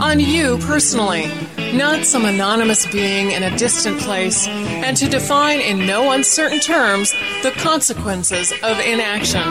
on 0.00 0.18
you 0.18 0.58
personally 0.58 1.30
not 1.72 2.04
some 2.04 2.24
anonymous 2.24 2.86
being 2.86 3.30
in 3.30 3.42
a 3.42 3.56
distant 3.56 4.00
place, 4.00 4.48
and 4.48 4.96
to 4.96 5.08
define 5.08 5.60
in 5.60 5.86
no 5.86 6.10
uncertain 6.10 6.58
terms 6.58 7.12
the 7.42 7.52
consequences 7.58 8.52
of 8.62 8.78
inaction. 8.80 9.42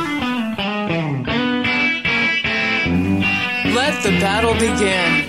Let 3.73 4.03
the 4.03 4.11
battle 4.19 4.53
begin. 4.53 5.27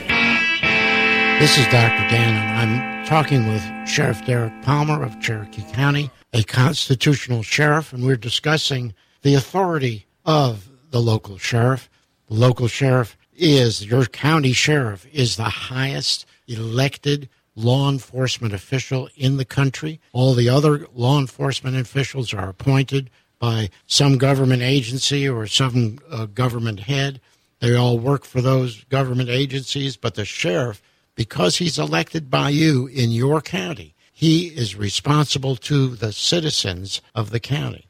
This 1.38 1.56
is 1.56 1.64
Dr. 1.66 2.08
Dan, 2.10 2.34
and 2.34 2.72
I'm 2.72 3.06
talking 3.06 3.46
with 3.46 3.62
Sheriff 3.88 4.24
Derek 4.26 4.52
Palmer 4.62 5.02
of 5.02 5.20
Cherokee 5.20 5.62
County, 5.72 6.10
a 6.32 6.42
constitutional 6.42 7.42
sheriff, 7.42 7.92
and 7.92 8.04
we're 8.04 8.16
discussing 8.16 8.94
the 9.22 9.34
authority 9.34 10.06
of 10.24 10.68
the 10.90 11.00
local 11.00 11.38
sheriff. 11.38 11.88
The 12.28 12.34
local 12.34 12.68
sheriff 12.68 13.16
is 13.40 13.84
your 13.84 14.04
county 14.04 14.52
sheriff 14.52 15.06
is 15.12 15.36
the 15.36 15.44
highest 15.44 16.26
elected 16.46 17.28
law 17.54 17.90
enforcement 17.90 18.54
official 18.54 19.08
in 19.16 19.36
the 19.36 19.44
country. 19.44 20.00
All 20.12 20.34
the 20.34 20.48
other 20.48 20.86
law 20.94 21.18
enforcement 21.18 21.76
officials 21.76 22.32
are 22.32 22.48
appointed 22.48 23.10
by 23.38 23.70
some 23.86 24.18
government 24.18 24.62
agency 24.62 25.28
or 25.28 25.46
some 25.46 25.98
uh, 26.10 26.26
government 26.26 26.80
head. 26.80 27.20
They 27.60 27.74
all 27.74 27.98
work 27.98 28.24
for 28.24 28.40
those 28.40 28.84
government 28.84 29.28
agencies, 29.28 29.96
but 29.96 30.14
the 30.14 30.24
sheriff, 30.24 30.82
because 31.14 31.56
he's 31.56 31.78
elected 31.78 32.30
by 32.30 32.50
you 32.50 32.86
in 32.86 33.10
your 33.10 33.40
county, 33.40 33.94
he 34.12 34.48
is 34.48 34.76
responsible 34.76 35.56
to 35.56 35.96
the 35.96 36.12
citizens 36.12 37.00
of 37.14 37.30
the 37.30 37.40
county. 37.40 37.86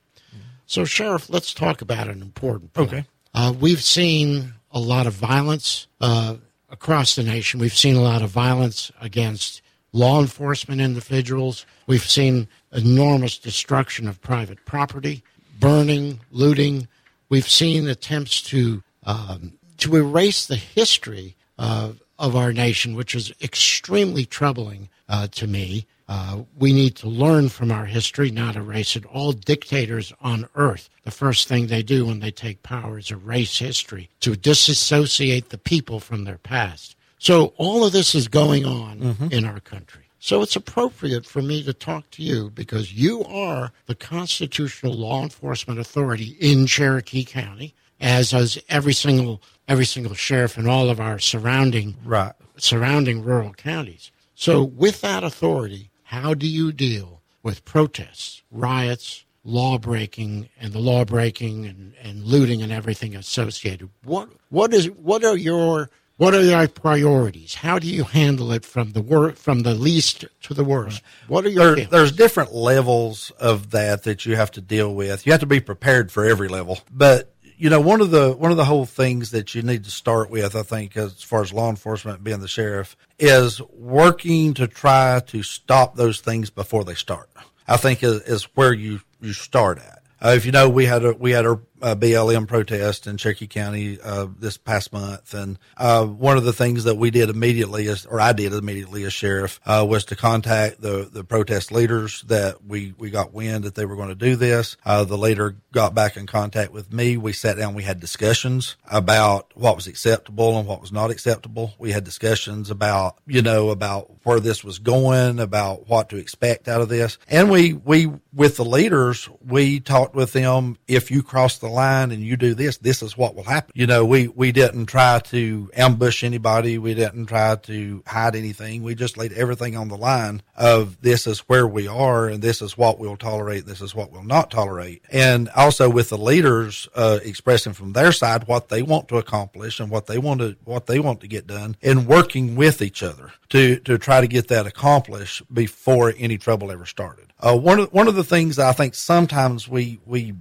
So, 0.67 0.85
Sheriff, 0.85 1.29
let's 1.29 1.53
talk 1.53 1.83
about 1.83 2.07
an 2.07 2.23
important 2.23 2.73
point. 2.73 2.93
Okay. 2.93 3.05
Uh, 3.35 3.53
we've 3.59 3.83
seen 3.83 4.55
a 4.71 4.81
lot 4.81 5.07
of 5.07 5.15
violence 5.15 5.87
uh, 6.01 6.37
across 6.69 7.17
the 7.17 7.23
nation. 7.23 7.61
We've 7.61 7.77
seen 7.77 7.97
a 7.97 8.03
lot 8.03 8.23
of 8.23 8.31
violence 8.31 8.93
against 9.01 9.63
law 9.93 10.21
enforcement 10.21 10.81
individuals. 10.81 11.67
We've 11.87 12.09
seen 12.09 12.49
enormous 12.73 13.39
destruction 13.39 14.07
of 14.09 14.21
private 14.21 14.65
property, 14.65 15.23
burning, 15.59 16.21
looting. 16.31 16.89
We've 17.29 17.49
seen 17.49 17.89
attempts 17.89 18.43
to 18.43 18.83
um, 19.05 19.55
to 19.79 19.97
erase 19.97 20.47
the 20.47 20.57
history 20.57 21.37
of 21.59 22.01
of 22.19 22.37
our 22.37 22.53
nation, 22.53 22.95
which 22.95 23.15
is 23.15 23.33
extremely 23.43 24.27
troubling 24.27 24.89
uh, 25.09 25.27
to 25.29 25.47
me. 25.47 25.87
Uh, 26.11 26.43
we 26.59 26.73
need 26.73 26.97
to 26.97 27.09
learn 27.09 27.49
from 27.49 27.71
our 27.71 27.85
history, 27.85 28.33
not 28.33 28.57
erase 28.57 28.97
it. 28.97 29.07
All 29.07 29.31
dictators 29.31 30.13
on 30.21 30.49
earth, 30.57 30.91
the 31.05 31.13
first 31.13 31.47
thing 31.47 31.69
they 31.69 31.85
do 31.85 32.05
when 32.05 32.19
they 32.19 32.33
take 32.33 32.65
power 32.65 32.99
is 32.99 33.13
erase 33.13 33.61
history 33.61 34.11
to 34.19 34.35
disassociate 34.35 35.51
the 35.51 35.57
people 35.59 36.01
from 36.01 36.25
their 36.25 36.39
past. 36.39 36.97
So 37.21 37.55
all 37.59 37.85
of 37.85 37.93
this 37.93 38.17
is 38.17 38.27
going 38.27 38.65
on 38.67 38.99
mm-hmm. 38.99 39.29
in 39.31 39.45
our 39.45 39.61
country. 39.61 40.03
So 40.19 40.43
it's 40.43 40.57
appropriate 40.57 41.27
for 41.27 41.43
me 41.43 41.63
to 41.63 41.73
talk 41.73 42.11
to 42.11 42.25
you 42.25 42.51
because 42.51 42.93
you 42.93 43.23
are 43.23 43.71
the 43.87 43.95
constitutional 43.95 44.95
law 44.95 45.23
enforcement 45.23 45.79
authority 45.79 46.37
in 46.41 46.67
Cherokee 46.67 47.25
County, 47.25 47.73
as 48.01 48.33
is 48.33 48.59
every 48.69 48.95
single 48.95 49.41
every 49.69 49.85
single 49.87 50.15
sheriff 50.15 50.59
in 50.59 50.67
all 50.67 50.91
of 50.91 50.99
our 50.99 51.21
surrounding 51.21 51.95
right. 52.05 52.33
surrounding 52.57 53.23
rural 53.23 53.53
counties. 53.53 54.11
So 54.35 54.65
with 54.65 55.03
that 55.03 55.23
authority, 55.23 55.91
how 56.11 56.35
do 56.35 56.45
you 56.45 56.73
deal 56.73 57.23
with 57.41 57.65
protests, 57.65 58.43
riots, 58.51 59.25
law 59.45 59.79
breaking, 59.79 60.49
and 60.61 60.73
the 60.73 60.81
law 60.81 61.05
breaking 61.05 61.67
and, 61.67 61.95
and 62.03 62.25
looting 62.25 62.63
and 62.63 62.73
everything 62.73 63.15
associated? 63.15 63.91
What 64.03 64.29
what 64.49 64.75
is 64.75 64.91
what 64.91 65.23
are 65.23 65.37
your 65.37 65.89
what 66.17 66.35
are 66.35 66.43
your 66.43 66.67
priorities? 66.67 67.55
How 67.55 67.79
do 67.79 67.87
you 67.87 68.03
handle 68.03 68.51
it 68.51 68.65
from 68.65 68.91
the 68.91 69.01
wor- 69.01 69.35
from 69.35 69.61
the 69.61 69.75
least 69.75 70.25
to 70.43 70.53
the 70.53 70.65
worst? 70.65 71.01
What 71.29 71.47
are 71.47 71.49
your 71.49 71.77
there, 71.77 71.85
there's 71.87 72.11
different 72.11 72.53
levels 72.53 73.31
of 73.39 73.71
that 73.71 74.03
that 74.03 74.27
you 74.27 74.35
have 74.35 74.51
to 74.51 74.61
deal 74.61 74.93
with. 74.93 75.27
You 75.27 75.31
have 75.31 75.41
to 75.43 75.47
be 75.47 75.61
prepared 75.61 76.11
for 76.11 76.25
every 76.25 76.49
level. 76.49 76.81
But 76.91 77.33
you 77.61 77.69
know, 77.69 77.81
one 77.81 78.01
of 78.01 78.11
the 78.11 78.33
one 78.33 78.51
of 78.51 78.57
the 78.57 78.65
whole 78.65 78.87
things 78.87 79.33
that 79.33 79.55
you 79.55 79.61
need 79.61 79.85
to 79.85 79.91
start 79.91 80.31
with, 80.31 80.57
I 80.57 80.63
think, 80.63 80.97
as 80.97 81.23
far 81.23 81.43
as 81.43 81.53
law 81.53 81.69
enforcement 81.69 82.25
being 82.25 82.41
the 82.41 82.49
sheriff, 82.49 82.97
is 83.19 83.61
working 83.61 84.55
to 84.55 84.67
try 84.67 85.21
to 85.27 85.43
stop 85.43 85.95
those 85.95 86.21
things 86.21 86.49
before 86.49 86.85
they 86.85 86.95
start. 86.95 87.29
I 87.69 87.77
think 87.77 88.03
is, 88.03 88.23
is 88.23 88.45
where 88.55 88.73
you 88.73 89.01
you 89.21 89.35
start 89.35 89.79
at. 89.79 90.03
Uh, 90.23 90.31
if 90.31 90.47
you 90.47 90.53
know, 90.53 90.71
we 90.71 90.87
had 90.87 91.05
a 91.05 91.13
we 91.13 91.33
had 91.33 91.45
a, 91.45 91.61
a 91.81 91.97
BLM 91.97 92.47
protest 92.47 93.07
in 93.07 93.17
Cherokee 93.17 93.47
County 93.47 93.99
uh, 94.03 94.27
this 94.39 94.57
past 94.57 94.93
month, 94.93 95.35
and 95.35 95.59
uh, 95.77 96.05
one 96.05 96.37
of 96.37 96.45
the 96.45 96.53
things 96.53 96.85
that 96.85 96.97
we 96.97 97.11
did 97.11 97.31
immediately, 97.31 97.89
or 98.09 98.21
I 98.21 98.33
did 98.33 98.53
immediately 98.53 99.05
as 99.05 99.13
sheriff, 99.13 99.61
uh, 99.65 99.85
was 99.89 100.05
to 100.07 100.17
contact 100.17 100.81
the 100.81 101.09
the 101.11 101.25
protest 101.25 101.73
leaders 101.73 102.23
that 102.23 102.65
we 102.65 102.95
we 102.99 103.11
got 103.11 103.33
wind 103.33 103.65
that 103.65 103.75
they 103.75 103.85
were 103.85 103.97
going 103.97 104.09
to 104.09 104.15
do 104.15 104.37
this. 104.37 104.77
Uh, 104.85 105.05
the 105.05 105.19
leader 105.19 105.57
got 105.73 105.95
back 105.95 106.17
in 106.17 106.27
contact 106.27 106.73
with 106.73 106.93
me. 106.93 107.17
We 107.17 107.33
sat 107.33 107.57
down, 107.57 107.75
we 107.75 107.83
had 107.83 108.01
discussions 108.01 108.77
about 108.91 109.51
what 109.55 109.77
was 109.77 109.87
acceptable 109.87 110.59
and 110.59 110.69
what 110.69 110.81
was 110.81 110.93
not 110.93 111.11
acceptable. 111.11 111.75
We 111.79 111.93
had 111.93 112.05
discussions 112.05 112.71
about 112.71 113.17
you 113.27 113.43
know 113.43 113.71
about 113.71 114.11
where 114.25 114.41
this 114.41 114.63
was 114.63 114.79
going, 114.79 115.41
about 115.41 115.89
what 115.89 116.11
to 116.11 116.17
expect 116.17 116.69
out 116.69 116.81
of 116.81 116.89
this, 116.89 117.19
and 117.29 117.51
we 117.51 117.73
we 117.73 118.13
with 118.33 118.57
the 118.57 118.65
leaders 118.65 119.29
we 119.45 119.81
talked 119.81 120.15
with 120.15 120.33
them. 120.33 120.77
If 120.87 121.11
you 121.11 121.23
cross 121.23 121.59
the 121.59 121.69
line 121.71 122.11
and 122.11 122.23
you 122.23 122.37
do 122.37 122.55
this, 122.55 122.79
this 122.79 123.03
is 123.03 123.17
what 123.17 123.35
will 123.35 123.45
happen. 123.45 123.73
You 123.75 123.87
know, 123.87 124.05
we, 124.05 124.29
we 124.29 124.53
didn't 124.53 124.87
try 124.87 125.21
to 125.21 125.71
ambush 125.75 126.25
anybody. 126.25 126.79
We 126.79 126.95
didn't 126.95 127.27
try 127.27 127.57
to 127.57 128.03
hide 128.07 128.37
anything. 128.37 128.83
We 128.83 128.95
just 128.95 129.17
laid 129.17 129.33
everything 129.33 129.77
on 129.77 129.89
the 129.89 129.97
line 129.97 130.43
of 130.57 131.01
this 131.01 131.27
is 131.27 131.41
where 131.41 131.67
we 131.67 131.89
are 131.89 132.29
and 132.29 132.43
this 132.43 132.63
is 132.63 132.77
what 132.77 132.99
we'll 132.99 133.17
tolerate. 133.17 133.67
This 133.67 133.81
is 133.81 133.95
what 133.95 134.13
we'll 134.13 134.23
not 134.23 134.51
tolerate. 134.51 135.03
And 135.11 135.49
also 135.51 135.89
with 135.89 136.11
the 136.11 136.19
leaders, 136.19 136.89
uh, 136.95 137.19
expressing 137.23 137.73
from 137.73 137.93
their 137.93 138.13
side 138.13 138.47
what 138.47 138.69
they 138.69 138.83
want 138.83 139.09
to 139.09 139.19
accomplish 139.19 139.81
and 139.81 139.91
what 139.91 140.07
they 140.07 140.19
want 140.19 140.41
to, 140.41 140.57
what 140.65 140.87
they 140.87 141.01
want 141.01 141.21
to 141.21 141.29
get 141.29 141.47
done 141.47 141.77
and 141.83 142.07
working 142.07 142.57
with 142.57 142.83
each 142.83 143.03
other 143.03 143.33
to, 143.51 143.79
to 143.81 143.99
try 143.99 144.21
to 144.21 144.27
get 144.27 144.49
that 144.49 144.67
accomplished 144.67 145.43
before 145.53 146.15
any 146.19 146.39
trouble 146.39 146.71
ever 146.71 146.87
started. 146.87 147.31
Uh, 147.41 147.57
one 147.57 147.81
of 147.81 147.93
one 147.93 148.07
of 148.07 148.15
the 148.15 148.25
things 148.25 148.59
I 148.59 148.73
think 148.73 148.95
sometimes 148.95 149.67
we 149.67 149.99
we 150.05 150.35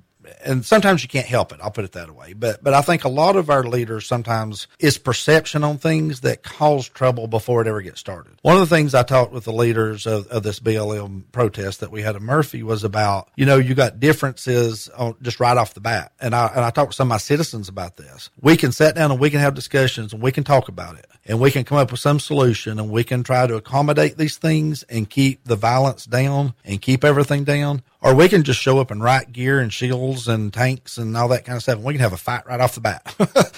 and 0.44 0.66
sometimes 0.66 1.04
you 1.04 1.10
can't 1.10 1.26
help 1.26 1.52
it. 1.52 1.60
I'll 1.62 1.72
put 1.72 1.86
it 1.86 1.94
that 1.94 2.14
way. 2.16 2.34
But 2.34 2.64
but 2.64 2.74
I 2.74 2.82
think 2.82 3.04
a 3.04 3.10
lot 3.10 3.36
of 3.36 3.50
our 3.50 3.64
leaders 3.64 4.06
sometimes 4.06 4.68
is 4.80 4.98
perception 4.98 5.64
on 5.64 5.78
things 5.78 6.22
that 6.22 6.44
cause 6.44 6.88
trouble 6.88 7.28
before 7.28 7.62
it 7.62 7.68
ever 7.68 7.82
gets 7.82 8.00
started. 8.00 8.34
One 8.42 8.56
of 8.56 8.62
the 8.68 8.76
things 8.76 8.96
I 8.96 9.04
talked 9.04 9.32
with 9.32 9.46
the 9.46 9.54
leaders 9.54 10.06
of, 10.06 10.28
of 10.28 10.44
this 10.44 10.60
BLM 10.60 11.24
protest 11.32 11.80
that 11.82 11.92
we 11.92 12.02
had 12.02 12.16
in 12.16 12.24
Murphy 12.24 12.64
was 12.64 12.84
about 12.84 13.30
you 13.36 13.46
know 13.46 13.58
you 13.58 13.76
got 13.76 14.00
differences 14.00 14.90
on, 14.90 15.16
just 15.22 15.40
right 15.40 15.58
off 15.58 15.74
the 15.74 15.82
bat, 15.82 16.12
and 16.20 16.36
I 16.36 16.48
and 16.48 16.66
I 16.66 16.70
talked 16.70 16.92
to 16.92 16.96
some 16.96 17.08
of 17.08 17.10
my 17.10 17.18
citizens 17.18 17.70
about 17.70 17.98
this. 17.98 18.30
We 18.42 18.58
can 18.58 18.72
sit 18.72 18.96
down 18.96 19.12
and 19.12 19.20
we 19.20 19.30
can 19.30 19.40
have 19.40 19.54
discussions 19.54 20.14
and 20.14 20.22
we 20.22 20.32
can 20.32 20.44
talk 20.44 20.68
about 20.68 20.98
it 20.98 21.08
and 21.26 21.40
we 21.40 21.52
can 21.52 21.64
come 21.64 21.78
up 21.78 21.92
with 21.92 22.00
some 22.00 22.20
solution 22.20 22.80
and 22.80 22.90
we 22.90 23.04
can 23.04 23.24
try 23.24 23.46
to 23.46 23.56
accommodate 23.56 24.18
these 24.18 24.38
things 24.38 24.84
and 24.84 25.10
keep 25.10 25.44
the 25.44 25.56
violence 25.56 26.06
down 26.06 26.54
and 26.66 26.82
keep 26.82 27.04
everything 27.04 27.44
down 27.44 27.82
or 28.02 28.16
we 28.16 28.30
can 28.30 28.44
just 28.44 28.60
show 28.60 28.80
up 28.80 28.92
in 28.92 29.02
riot 29.02 29.32
gear 29.32 29.60
and 29.60 29.72
shields 29.72 30.19
and 30.28 30.54
tanks 30.54 30.98
and 30.98 31.16
all 31.16 31.30
that 31.30 31.46
kind 31.46 31.56
of 31.56 31.64
stuff, 31.64 31.76
and 31.76 31.84
we 31.84 31.94
can 31.94 32.02
have 32.02 32.14
a 32.14 32.18
fight 32.18 32.46
right 32.46 32.60
off 32.60 32.76
the 32.76 32.82
bat, 32.82 33.16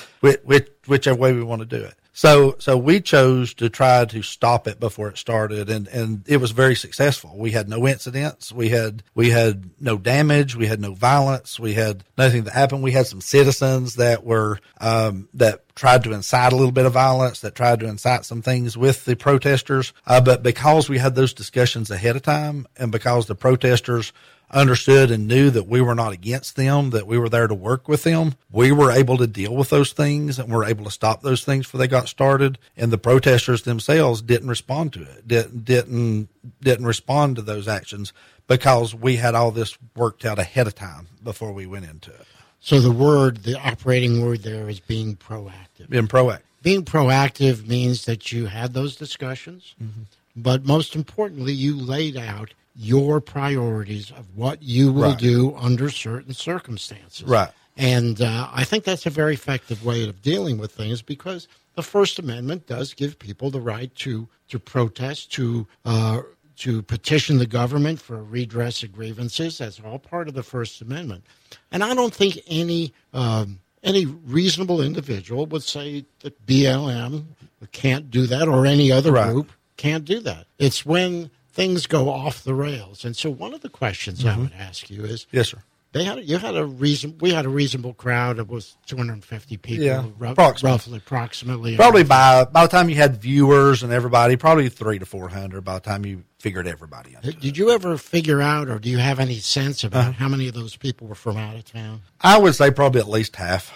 which, 0.20 0.40
which, 0.44 0.70
whichever 0.88 1.18
way 1.18 1.34
we 1.34 1.44
want 1.44 1.62
to 1.62 1.66
do 1.66 1.84
it. 1.84 1.96
So, 2.14 2.56
so 2.60 2.78
we 2.78 3.00
chose 3.00 3.54
to 3.56 3.70
try 3.70 4.04
to 4.04 4.22
stop 4.22 4.68
it 4.68 4.80
before 4.80 5.08
it 5.08 5.18
started, 5.18 5.70
and 5.70 5.88
and 5.88 6.24
it 6.28 6.38
was 6.38 6.52
very 6.52 6.76
successful. 6.76 7.34
We 7.38 7.52
had 7.52 7.70
no 7.70 7.88
incidents, 7.88 8.52
we 8.52 8.70
had 8.70 9.02
we 9.16 9.30
had 9.30 9.70
no 9.80 9.98
damage, 9.98 10.56
we 10.56 10.68
had 10.68 10.82
no 10.82 10.94
violence, 10.94 11.58
we 11.58 11.74
had 11.74 12.04
nothing 12.18 12.44
that 12.44 12.54
happened. 12.54 12.84
We 12.84 12.92
had 12.92 13.08
some 13.08 13.22
citizens 13.22 13.96
that 13.96 14.26
were 14.26 14.60
um, 14.82 15.30
that 15.36 15.74
tried 15.76 16.04
to 16.04 16.12
incite 16.12 16.52
a 16.52 16.56
little 16.58 16.74
bit 16.74 16.86
of 16.86 16.94
violence, 16.94 17.40
that 17.40 17.56
tried 17.56 17.80
to 17.80 17.88
incite 17.88 18.26
some 18.26 18.42
things 18.42 18.78
with 18.78 19.06
the 19.06 19.16
protesters. 19.16 19.94
Uh, 20.06 20.20
but 20.20 20.44
because 20.44 20.90
we 20.90 20.98
had 20.98 21.16
those 21.16 21.34
discussions 21.34 21.90
ahead 21.90 22.18
of 22.18 22.24
time, 22.24 22.68
and 22.76 22.92
because 22.92 23.28
the 23.28 23.36
protesters 23.36 24.12
understood 24.52 25.12
and 25.12 25.28
knew 25.28 25.50
that 25.50 25.68
we 25.68 25.82
were 25.82 25.96
not 25.96 26.14
against 26.14 26.56
them, 26.56 26.92
that 26.92 27.08
we 27.08 27.18
were 27.18 27.30
there 27.30 27.48
to 27.48 27.54
work 27.54 27.88
with 27.88 28.04
them. 28.04 28.36
We 28.52 28.72
were 28.72 28.92
able 28.92 29.18
to 29.18 29.28
deal 29.28 29.56
with 29.56 29.70
those 29.70 29.94
things 29.94 30.38
and 30.38 30.52
were 30.52 30.66
able 30.66 30.86
to 30.86 30.92
stop 30.92 31.22
those 31.22 31.44
things 31.44 31.66
before 31.66 31.80
they 31.80 31.88
got 31.88 32.08
started. 32.08 32.58
And 32.76 32.92
the 32.92 32.98
protesters 32.98 33.64
themselves 33.64 34.22
didn't 34.22 34.50
respond 34.50 34.94
to 34.94 35.04
it, 35.04 35.28
didn't, 35.28 35.66
didn't, 35.66 36.30
didn't 36.62 36.86
respond 36.86 37.38
to 37.38 37.42
those 37.42 37.68
actions 37.68 38.14
because 38.48 38.94
we 38.94 39.16
had 39.16 39.36
all 39.36 39.52
this 39.52 39.78
worked 39.96 40.26
out 40.26 40.40
ahead 40.40 40.68
of 40.68 40.76
time 40.76 41.08
before 41.24 41.54
we 41.54 41.66
went 41.66 41.86
into 41.86 42.12
it. 42.12 42.28
So 42.60 42.80
the 42.80 42.92
word, 42.92 43.38
the 43.38 43.60
operating 43.60 44.22
word 44.22 44.44
there 44.44 44.70
is 44.70 44.80
being 44.80 45.16
proactive. 45.16 45.90
Being 45.90 46.08
proactive. 46.08 46.42
Being 46.62 46.86
proactive 46.86 47.68
means 47.68 48.06
that 48.06 48.32
you 48.32 48.46
had 48.46 48.74
those 48.74 48.96
discussions, 48.96 49.74
mm-hmm. 49.82 50.04
but 50.36 50.64
most 50.64 50.96
importantly, 50.96 51.54
you 51.54 51.76
laid 51.76 52.16
out 52.16 52.54
your 52.82 53.22
priorities 53.22 54.10
of 54.12 54.26
what 54.36 54.64
you 54.64 54.92
will 54.92 55.10
right. 55.10 55.18
do 55.18 55.56
under 55.56 55.90
certain 55.90 56.34
circumstances. 56.34 57.28
Right. 57.28 57.52
And 57.78 58.22
uh, 58.22 58.50
I 58.52 58.64
think 58.64 58.84
that's 58.84 59.06
a 59.06 59.12
very 59.12 59.36
effective 59.36 59.86
way 59.86 60.08
of 60.10 60.22
dealing 60.22 60.58
with 60.58 60.72
things 60.72 61.02
because 61.02 61.48
the 61.76 61.84
First 61.84 62.18
Amendment 62.18 62.66
does 62.68 62.94
give 62.94 63.20
people 63.20 63.50
the 63.50 63.62
right 63.62 63.94
to 63.98 64.28
to 64.50 64.60
protest, 64.60 65.32
to 65.34 65.68
uh, 65.86 66.22
to 66.58 66.82
petition 66.82 67.38
the 67.38 67.46
government 67.46 68.02
for 68.02 68.22
redress 68.24 68.84
of 68.84 68.92
grievances. 68.92 69.60
That's 69.60 69.80
all 69.80 70.00
part 70.00 70.28
of 70.28 70.34
the 70.34 70.44
First 70.44 70.82
Amendment. 70.82 71.24
And 71.72 71.84
I 71.84 71.94
don't 71.94 72.14
think 72.14 72.40
any 72.48 72.94
um, 73.14 73.60
any 73.84 74.06
reasonable 74.06 74.82
individual 74.82 75.46
would 75.46 75.64
say 75.64 76.06
that 76.22 76.46
BLM 76.46 77.26
can't 77.72 78.10
do 78.10 78.26
that 78.28 78.48
or 78.48 78.66
any 78.66 78.92
other 78.92 79.12
right. 79.12 79.32
group 79.32 79.52
can't 79.78 80.06
do 80.06 80.20
that. 80.20 80.46
It's 80.60 80.86
when 80.86 81.32
things 81.52 81.88
go 81.88 82.10
off 82.10 82.44
the 82.44 82.54
rails. 82.54 83.06
And 83.06 83.16
so 83.16 83.30
one 83.30 83.54
of 83.54 83.62
the 83.62 83.70
questions 83.70 84.24
mm-hmm. 84.24 84.40
I 84.40 84.44
would 84.44 84.54
ask 84.54 84.90
you 84.90 85.04
is 85.04 85.28
Yes, 85.32 85.50
sir. 85.50 85.60
They 85.94 86.06
had 86.06 86.24
you 86.24 86.38
had 86.38 86.56
a 86.56 86.66
reason 86.66 87.18
we 87.20 87.34
had 87.34 87.46
a 87.46 87.50
reasonable 87.50 87.94
crowd. 87.94 88.40
It 88.40 88.48
was 88.48 88.78
250 88.86 89.58
people, 89.58 89.84
yeah, 89.84 90.06
approximately. 90.22 90.72
roughly, 90.72 90.98
approximately. 90.98 91.76
Probably 91.76 92.04
by 92.04 92.46
by 92.46 92.64
the 92.64 92.70
time 92.70 92.88
you 92.88 92.96
had 92.96 93.18
viewers 93.18 93.84
and 93.84 93.92
everybody, 93.92 94.38
probably 94.38 94.70
three 94.70 95.00
to 95.00 95.06
400 95.06 95.62
by 95.66 95.74
the 95.74 95.80
time 95.82 96.06
you 96.06 96.24
figured 96.40 96.66
everybody 96.66 97.18
out. 97.18 97.24
Did 97.24 97.58
you 97.58 97.72
ever 97.72 97.98
figure 97.98 98.42
out, 98.42 98.70
or 98.70 98.80
do 98.80 98.90
you 98.90 99.00
have 99.00 99.20
any 99.20 99.40
sense 99.40 99.84
about 99.84 100.00
uh-huh. 100.00 100.12
how 100.14 100.30
many 100.30 100.48
of 100.48 100.54
those 100.54 100.78
people 100.78 101.08
were 101.08 101.16
from 101.16 101.36
out 101.36 101.58
of 101.58 101.66
town? 101.66 102.02
I 102.22 102.38
would 102.38 102.56
say 102.56 102.72
probably 102.72 103.02
at 103.02 103.10
least 103.10 103.36
half 103.36 103.74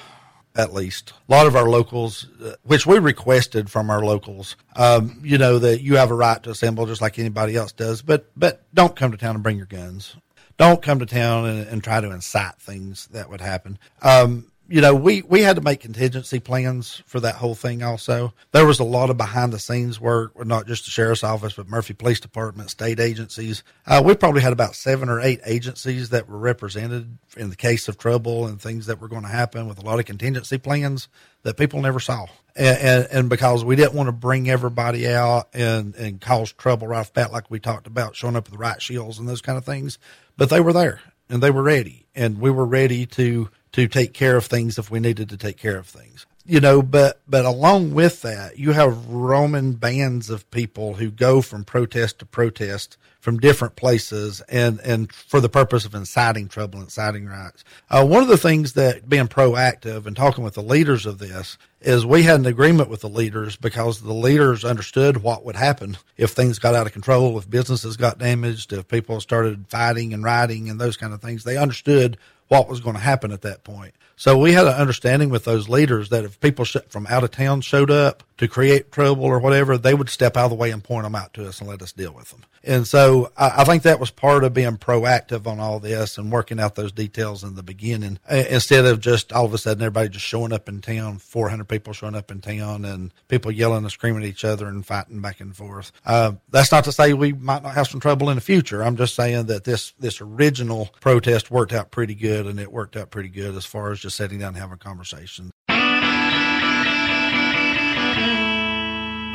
at 0.55 0.73
least. 0.73 1.13
A 1.27 1.31
lot 1.31 1.47
of 1.47 1.55
our 1.55 1.69
locals, 1.69 2.27
uh, 2.43 2.53
which 2.63 2.85
we 2.85 2.99
requested 2.99 3.69
from 3.69 3.89
our 3.89 4.03
locals, 4.03 4.55
um, 4.75 5.19
you 5.23 5.37
know, 5.37 5.59
that 5.59 5.81
you 5.81 5.97
have 5.97 6.11
a 6.11 6.15
right 6.15 6.41
to 6.43 6.51
assemble 6.51 6.85
just 6.85 7.01
like 7.01 7.19
anybody 7.19 7.55
else 7.55 7.71
does, 7.71 8.01
but, 8.01 8.29
but 8.35 8.63
don't 8.73 8.95
come 8.95 9.11
to 9.11 9.17
town 9.17 9.35
and 9.35 9.43
bring 9.43 9.57
your 9.57 9.65
guns. 9.65 10.15
Don't 10.57 10.81
come 10.81 10.99
to 10.99 11.05
town 11.05 11.45
and, 11.45 11.67
and 11.67 11.83
try 11.83 11.99
to 11.99 12.11
incite 12.11 12.55
things 12.59 13.07
that 13.07 13.29
would 13.29 13.41
happen. 13.41 13.77
Um, 14.01 14.51
you 14.67 14.81
know, 14.81 14.95
we, 14.95 15.21
we 15.21 15.41
had 15.41 15.57
to 15.57 15.61
make 15.61 15.81
contingency 15.81 16.39
plans 16.39 17.03
for 17.05 17.19
that 17.19 17.35
whole 17.35 17.53
thing 17.53 17.83
also. 17.83 18.33
There 18.51 18.65
was 18.65 18.79
a 18.79 18.83
lot 18.83 19.11
of 19.11 19.17
behind 19.17 19.53
the 19.53 19.59
scenes 19.59 19.99
work, 19.99 20.33
not 20.45 20.65
just 20.65 20.85
the 20.85 20.91
sheriff's 20.91 21.23
office, 21.23 21.53
but 21.53 21.67
Murphy 21.67 21.93
Police 21.93 22.19
Department, 22.19 22.71
state 22.71 22.99
agencies. 22.99 23.63
Uh, 23.85 24.01
we 24.03 24.15
probably 24.15 24.41
had 24.41 24.53
about 24.53 24.75
seven 24.75 25.07
or 25.07 25.21
eight 25.21 25.39
agencies 25.45 26.09
that 26.09 26.27
were 26.27 26.39
represented 26.39 27.17
in 27.37 27.49
the 27.49 27.55
case 27.55 27.87
of 27.87 27.97
trouble 27.97 28.47
and 28.47 28.59
things 28.59 28.87
that 28.87 28.99
were 28.99 29.07
going 29.07 29.21
to 29.21 29.27
happen 29.27 29.67
with 29.67 29.77
a 29.77 29.85
lot 29.85 29.99
of 29.99 30.05
contingency 30.05 30.57
plans 30.57 31.09
that 31.43 31.57
people 31.57 31.81
never 31.81 31.99
saw. 31.99 32.25
And, 32.55 32.77
and, 32.77 33.07
and 33.11 33.29
because 33.29 33.63
we 33.63 33.75
didn't 33.75 33.93
want 33.93 34.07
to 34.07 34.13
bring 34.13 34.49
everybody 34.49 35.07
out 35.07 35.49
and, 35.53 35.93
and 35.95 36.19
cause 36.19 36.51
trouble 36.53 36.87
right 36.87 36.99
off 36.99 37.13
bat, 37.13 37.31
like 37.31 37.51
we 37.51 37.59
talked 37.59 37.85
about, 37.85 38.15
showing 38.15 38.35
up 38.35 38.45
with 38.45 38.53
the 38.53 38.57
right 38.57 38.81
shields 38.81 39.19
and 39.19 39.27
those 39.27 39.41
kind 39.41 39.57
of 39.59 39.65
things. 39.65 39.99
But 40.37 40.49
they 40.49 40.59
were 40.59 40.73
there 40.73 41.01
and 41.29 41.43
they 41.43 41.51
were 41.51 41.63
ready 41.63 42.05
and 42.15 42.39
we 42.39 42.49
were 42.49 42.65
ready 42.65 43.05
to 43.05 43.49
to 43.75 43.89
take 43.89 44.13
care 44.13 44.37
of 44.37 44.45
things 44.45 44.77
if 44.77 44.89
we 44.89 45.01
needed 45.01 45.27
to 45.27 45.35
take 45.35 45.57
care 45.57 45.75
of 45.77 45.85
things. 45.85 46.25
You 46.45 46.61
know, 46.61 46.81
but 46.81 47.19
but 47.27 47.43
along 47.43 47.93
with 47.93 48.21
that, 48.21 48.57
you 48.57 48.71
have 48.71 49.07
roman 49.07 49.73
bands 49.73 50.29
of 50.29 50.49
people 50.49 50.93
who 50.93 51.11
go 51.11 51.41
from 51.41 51.65
protest 51.65 52.19
to 52.19 52.25
protest 52.25 52.97
from 53.19 53.39
different 53.39 53.75
places 53.75 54.41
and, 54.41 54.79
and 54.81 55.11
for 55.11 55.41
the 55.41 55.49
purpose 55.49 55.83
of 55.83 55.95
inciting 55.95 56.47
trouble, 56.47 56.79
inciting 56.79 57.25
riots. 57.25 57.63
Uh, 57.89 58.05
one 58.05 58.21
of 58.21 58.29
the 58.29 58.37
things 58.37 58.73
that 58.73 59.09
being 59.09 59.27
proactive 59.27 60.05
and 60.05 60.15
talking 60.15 60.43
with 60.43 60.53
the 60.53 60.61
leaders 60.61 61.07
of 61.07 61.17
this 61.17 61.57
is 61.81 62.05
we 62.05 62.21
had 62.21 62.39
an 62.39 62.45
agreement 62.45 62.87
with 62.87 63.01
the 63.01 63.09
leaders 63.09 63.55
because 63.55 64.01
the 64.01 64.13
leaders 64.13 64.63
understood 64.63 65.17
what 65.23 65.43
would 65.43 65.55
happen 65.55 65.97
if 66.17 66.29
things 66.31 66.59
got 66.59 66.75
out 66.75 66.85
of 66.85 66.93
control, 66.93 67.35
if 67.39 67.49
businesses 67.49 67.97
got 67.97 68.19
damaged, 68.19 68.71
if 68.71 68.87
people 68.87 69.19
started 69.19 69.65
fighting 69.69 70.13
and 70.13 70.23
rioting 70.23 70.69
and 70.69 70.79
those 70.79 70.95
kind 70.95 71.11
of 71.11 71.19
things. 71.19 71.43
They 71.43 71.57
understood 71.57 72.17
what 72.47 72.67
was 72.67 72.79
going 72.79 72.95
to 72.95 73.01
happen 73.01 73.31
at 73.31 73.41
that 73.41 73.63
point. 73.63 73.93
So 74.15 74.37
we 74.37 74.53
had 74.53 74.67
an 74.67 74.73
understanding 74.73 75.29
with 75.29 75.43
those 75.43 75.67
leaders 75.67 76.09
that 76.09 76.23
if 76.23 76.39
people 76.39 76.65
from 76.65 77.07
out 77.07 77.23
of 77.23 77.31
town 77.31 77.61
showed 77.61 77.91
up 77.91 78.23
to 78.37 78.47
create 78.47 78.91
trouble 78.91 79.23
or 79.23 79.39
whatever, 79.39 79.77
they 79.77 79.93
would 79.93 80.09
step 80.09 80.35
out 80.35 80.45
of 80.45 80.49
the 80.51 80.55
way 80.55 80.71
and 80.71 80.83
point 80.83 81.03
them 81.03 81.15
out 81.15 81.33
to 81.33 81.47
us 81.47 81.59
and 81.59 81.69
let 81.69 81.81
us 81.81 81.91
deal 81.91 82.13
with 82.13 82.31
them. 82.31 82.43
And 82.63 82.87
so 82.87 83.31
I, 83.37 83.61
I 83.61 83.63
think 83.63 83.83
that 83.83 83.99
was 83.99 84.11
part 84.11 84.43
of 84.43 84.53
being 84.53 84.77
proactive 84.77 85.47
on 85.47 85.59
all 85.59 85.79
this 85.79 86.17
and 86.17 86.31
working 86.31 86.59
out 86.59 86.75
those 86.75 86.91
details 86.91 87.43
in 87.43 87.55
the 87.55 87.63
beginning 87.63 88.19
instead 88.29 88.85
of 88.85 88.99
just 88.99 89.31
all 89.31 89.45
of 89.45 89.53
a 89.53 89.57
sudden 89.57 89.83
everybody 89.83 90.09
just 90.09 90.25
showing 90.25 90.51
up 90.51 90.67
in 90.67 90.81
town, 90.81 91.19
400 91.19 91.67
people 91.67 91.93
showing 91.93 92.15
up 92.15 92.31
in 92.31 92.41
town 92.41 92.83
and 92.83 93.13
people 93.27 93.51
yelling 93.51 93.83
and 93.83 93.91
screaming 93.91 94.23
at 94.23 94.29
each 94.29 94.43
other 94.43 94.67
and 94.67 94.85
fighting 94.85 95.21
back 95.21 95.39
and 95.39 95.55
forth. 95.55 95.91
Uh, 96.05 96.33
that's 96.49 96.71
not 96.71 96.83
to 96.85 96.91
say 96.91 97.13
we 97.13 97.33
might 97.33 97.63
not 97.63 97.75
have 97.75 97.87
some 97.87 97.99
trouble 97.99 98.29
in 98.29 98.35
the 98.35 98.41
future. 98.41 98.83
I'm 98.83 98.97
just 98.97 99.15
saying 99.15 99.45
that 99.45 99.63
this, 99.63 99.93
this 99.99 100.19
original 100.19 100.89
protest 100.99 101.51
worked 101.51 101.73
out 101.73 101.91
pretty 101.91 102.15
good 102.15 102.47
and 102.47 102.59
it 102.59 102.71
worked 102.71 102.97
out 102.97 103.11
pretty 103.11 103.29
good 103.29 103.55
as 103.55 103.65
far 103.65 103.91
as 103.91 103.99
just 103.99 104.17
sitting 104.17 104.39
down 104.39 104.49
and 104.49 104.57
having 104.57 104.73
a 104.73 104.77
conversation. 104.77 105.51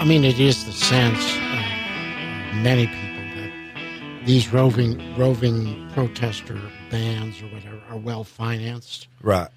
I 0.00 0.05
mean, 0.05 0.25
it 0.25 0.41
is 0.41 0.64
the 0.64 0.73
sense 0.73 1.23
of 1.35 2.62
many 2.62 2.87
people 2.87 3.43
that 3.43 4.25
these 4.25 4.50
roving 4.50 5.14
roving 5.14 5.90
protester 5.90 6.59
bands 6.90 7.42
or 7.42 7.49
whatever 7.49 7.78
are 7.90 7.99
well 7.99 8.25
financed. 8.25 9.09
Right. 9.23 9.49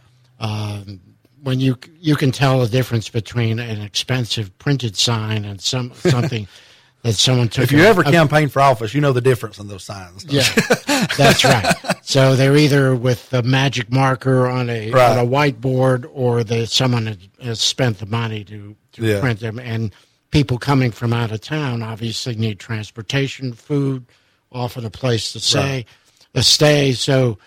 Um, 0.42 1.00
when 1.44 1.62
you 1.62 1.78
you 1.98 2.18
can 2.18 2.34
tell 2.34 2.60
the 2.60 2.68
difference 2.68 3.08
between 3.08 3.58
an 3.58 3.82
expensive 3.82 4.56
printed 4.60 4.98
sign 4.98 5.46
and 5.46 5.62
some 5.62 5.94
something 5.96 6.46
that 7.04 7.14
someone 7.14 7.48
took. 7.48 7.64
If 7.64 7.72
you 7.72 7.84
a, 7.84 7.88
ever 7.88 8.04
campaign 8.04 8.50
for 8.50 8.62
office, 8.62 8.94
you 8.94 9.00
know 9.00 9.14
the 9.14 9.22
difference 9.22 9.60
in 9.60 9.70
those 9.70 9.86
signs. 9.86 10.26
Yeah, 10.26 10.44
that's 11.18 11.46
right. 11.46 11.74
So 12.02 12.36
they're 12.36 12.58
either 12.58 12.98
with 12.98 13.32
a 13.34 13.44
magic 13.44 13.90
marker 13.90 14.46
on 14.48 14.70
a 14.70 14.92
right. 14.92 15.18
on 15.18 15.26
a 15.26 15.30
whiteboard, 15.30 16.06
or 16.14 16.44
that 16.44 16.68
someone 16.68 17.18
has 17.42 17.62
spent 17.62 18.00
the 18.00 18.08
money 18.08 18.44
to, 18.44 18.76
to 18.92 19.06
yeah. 19.06 19.22
print 19.22 19.40
them. 19.40 19.58
And 19.58 19.94
people 20.34 20.58
coming 20.58 20.90
from 20.90 21.14
out 21.14 21.32
of 21.32 21.40
town 21.40 21.84
obviously 21.84 22.36
need 22.36 22.60
transportation, 22.60 23.54
food, 23.54 24.04
often 24.52 24.84
a 24.84 24.90
place 24.90 25.32
to 25.32 25.40
stay, 25.40 25.60
right. 25.60 25.86
a 26.34 26.42
stay. 26.42 26.92
So 26.94 27.38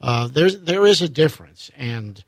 uh, 0.00 0.28
there's 0.28 0.60
there 0.60 0.86
is 0.86 1.02
a 1.02 1.08
difference, 1.08 1.72
and 1.76 2.22